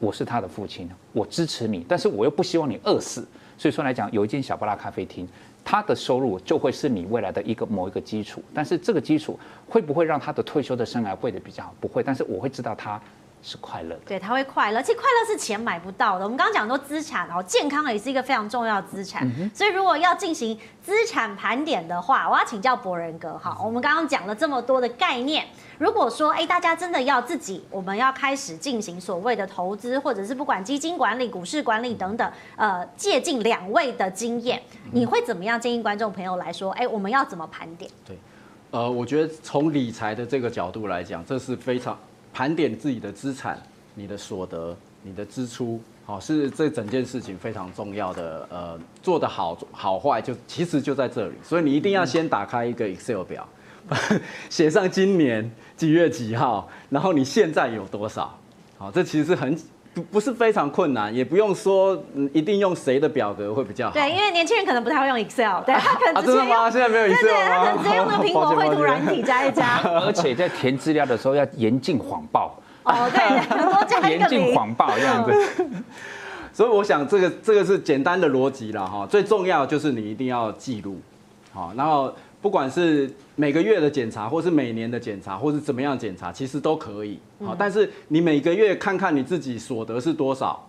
[0.00, 5.28] 我是他的父亲，我支持你，但是我又不希望你饿死，所以说来讲，有一间小巴拉咖啡厅，
[5.62, 9.38] 他的收入就会是你未来的一个某一个基础，但是这个基础
[9.68, 11.74] 会不会让他的退休的生涯会得比较好？
[11.78, 13.00] 不会，但是我会知道他。
[13.42, 14.82] 是快乐的，对，他会快乐。
[14.82, 16.24] 其实快乐是钱买不到的。
[16.24, 19.26] 我们刚刚讲说资产哦，健康也是一个非常重要的资产。
[19.54, 23.56] 所以如果要进行资产盘点的话，我要请教博仁哥哈。
[23.64, 25.46] 我们刚刚讲了这么多的概念，
[25.78, 34.62] 如果说哎，大家真的要自己，我们要开始进行所谓的投资，或者是不管基金管理、股市管理等等，呃，借鉴两位的经验，
[34.92, 36.70] 你会怎么样建议观众朋友来说？
[36.72, 37.90] 哎，我们要怎么盘点？
[38.06, 38.18] 对，
[38.70, 41.98] 呃，我觉得从理财的这个角度来讲，这是非常。
[42.32, 43.60] 盘点自己的资产、
[43.94, 48.46] 你的所得、你的支出，好，是这整件事情非常重要的。
[48.50, 53.48] 呃，做的好好坏就其实就在这里，所以你一定要先打开一个 Excel 表，
[54.48, 58.38] 写上今年几月几号，然后你现在有多少，
[58.78, 59.56] 好，这其实是很
[59.92, 62.00] 不不是非常困难，也不用说
[62.32, 63.92] 一定用谁的表格会比较好。
[63.92, 66.46] 对，因为年轻人可能不太会用 Excel，对 他可能直接用。
[66.46, 66.70] 啊、真的吗？
[66.70, 67.36] 现在没有 Excel 吗？
[67.36, 69.80] 对，他可能直接用那个 苹果绘图软体加一加。
[70.04, 72.56] 而且在填资料的时候要严禁谎报。
[72.84, 75.66] 哦，对，严禁谎报这样子。
[76.52, 79.06] 所以我想这个这个是简单的逻辑了哈。
[79.10, 81.00] 最重要就是你一定要记录，
[81.52, 82.12] 好，然后。
[82.42, 87.18] 不管是每个月的检查，或是每年的检查，或是怎么样检查，其实都可以。
[87.44, 90.66] 好，但是你每个月看看你自己所得是多少，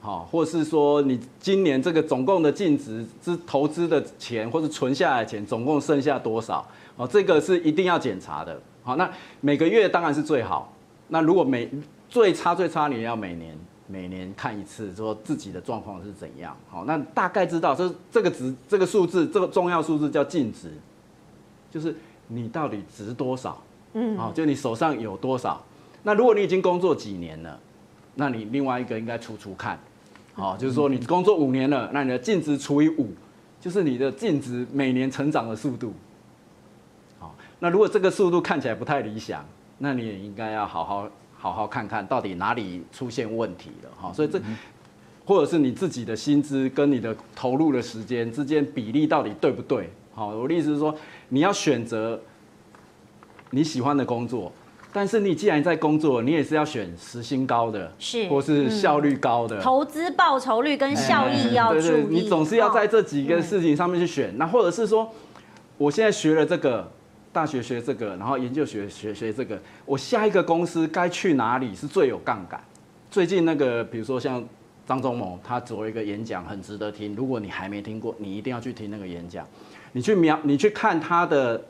[0.00, 6.66] 好，或是说你今年这个总共的净值之投资的钱，或是存下来的钱，总共剩下多少？
[6.96, 8.60] 哦，这个是一定要检查的。
[8.82, 9.10] 好，那
[9.40, 10.70] 每个月当然是最好。
[11.08, 11.70] 那如果每
[12.10, 16.54] 最差最差，你要每年每年看一次，说自己的状况是怎样。
[16.68, 20.70] 好，那大概知道这这个值这个数字，这个重要数字叫净值。
[21.76, 21.94] 就是
[22.26, 23.62] 你到底值多少？
[23.92, 25.62] 嗯，好，就你手上有多少？
[26.04, 27.60] 那如果你已经工作几年了，
[28.14, 29.78] 那你另外一个应该除除看，
[30.32, 33.10] 好，就是说你工作五年了，那你的净值除以五，
[33.60, 35.92] 就是你的净值每年成长的速度。
[37.18, 39.44] 好，那如果这个速度看起来不太理想，
[39.76, 43.90] 那你也应该要好好好好看看到底哪里出现问题了。
[44.00, 44.40] 哈，所以这
[45.26, 49.90] 或者是你自己的薪资跟你的投入的时间之间比例到底对不对？
[50.14, 50.96] 好，我的意思是说，
[51.28, 52.20] 你要选择
[53.50, 54.52] 你喜欢的工作，
[54.92, 61.82] 但是你既然在工作，你也是要选时薪高的，是，或是效率高的，投资报酬率跟效益要注意。
[61.82, 64.36] 对对，你总是要在这几个事情上面去选。
[64.38, 65.12] 那或者是说，
[65.76, 66.90] 我现在学了这个，
[67.32, 72.60] 大学学这个，然后研究学学学这个，我下一个公司该去哪里是最有杠杆？
[73.10, 74.42] 最近那个，比如说像
[74.86, 77.14] 张忠谋，他做了一个演讲，很值得听。
[77.16, 79.46] 如果你还没听过，你一定要去听那个演讲。
[79.92, 81.60] 你去瞄，你去看他的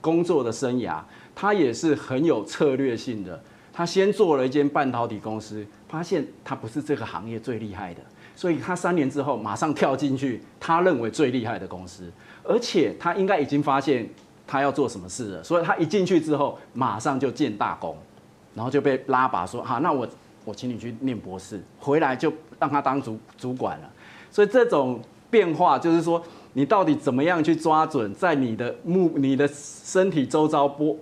[0.00, 1.00] 工作的生涯，
[1.34, 3.40] 他也是很有策略性的。
[3.72, 8.00] 他先做了一间半导体公司，发现他不是这个行业最厉害的，
[8.36, 12.08] 所以他三年之后马上跳进去他认为最厉害的公司，
[12.44, 14.08] 而且他应该已经发现
[14.46, 17.98] 他要做什么事了，所以他一进去之后马上就建大功，
[18.54, 20.08] 然后就被拉拔说：“好，那我
[20.44, 23.90] 我请你去念博士，回来就让他当主主管了。”
[24.30, 26.22] 所以这种变化就是说。
[26.56, 30.96] 你到底怎么样去抓准在你的目、你的身体周遭播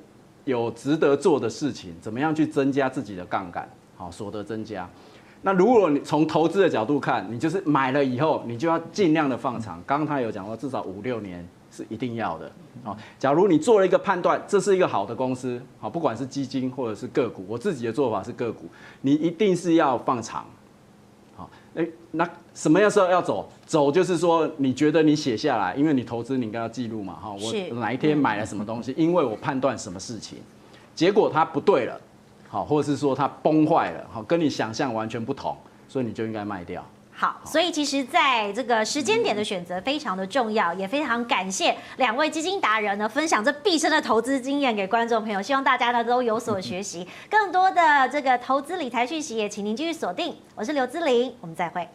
[0.47, 1.95] 有值得做的事情？
[2.01, 3.68] 怎么样去增加自己的杠杆？
[3.95, 4.88] 好，所得增加。
[5.43, 9.78] 那如果你从投资的角度看，你就是买了以后，你就要尽量的放长。
[9.86, 12.53] 刚刚他有讲到，至少五六年是一定要的。
[12.85, 18.66] 好，假如你做了一个判断，这是一个好的公司，好，不管是基金或者是个股，我自己的做法是个股，
[19.01, 20.45] 你一定是要放长。
[21.35, 23.49] 好，哎，那什么样时候要走？
[23.64, 30.39] 走就是说，你觉得你写下来，因为你投资你应该要记录嘛，哈，我哪一天买了什么东西，因为我判断什么事情，
[30.95, 31.99] 结果它不对了，
[32.49, 35.57] 好，或者是说它崩坏了，好，跟你想象完全不同，
[35.89, 36.85] 所以你就应该卖掉。
[37.23, 47.07] 好，所以其实在这个时间点的选择非常的重要，也非常感谢两位基金达人呢分享这毕生的投资经验给观众朋友，希望大家呢都有所学习。
[47.31, 50.37] 更多的这个投资理财讯息，也请您继续锁定。
[50.57, 51.89] 我是刘姿玲，我们再会。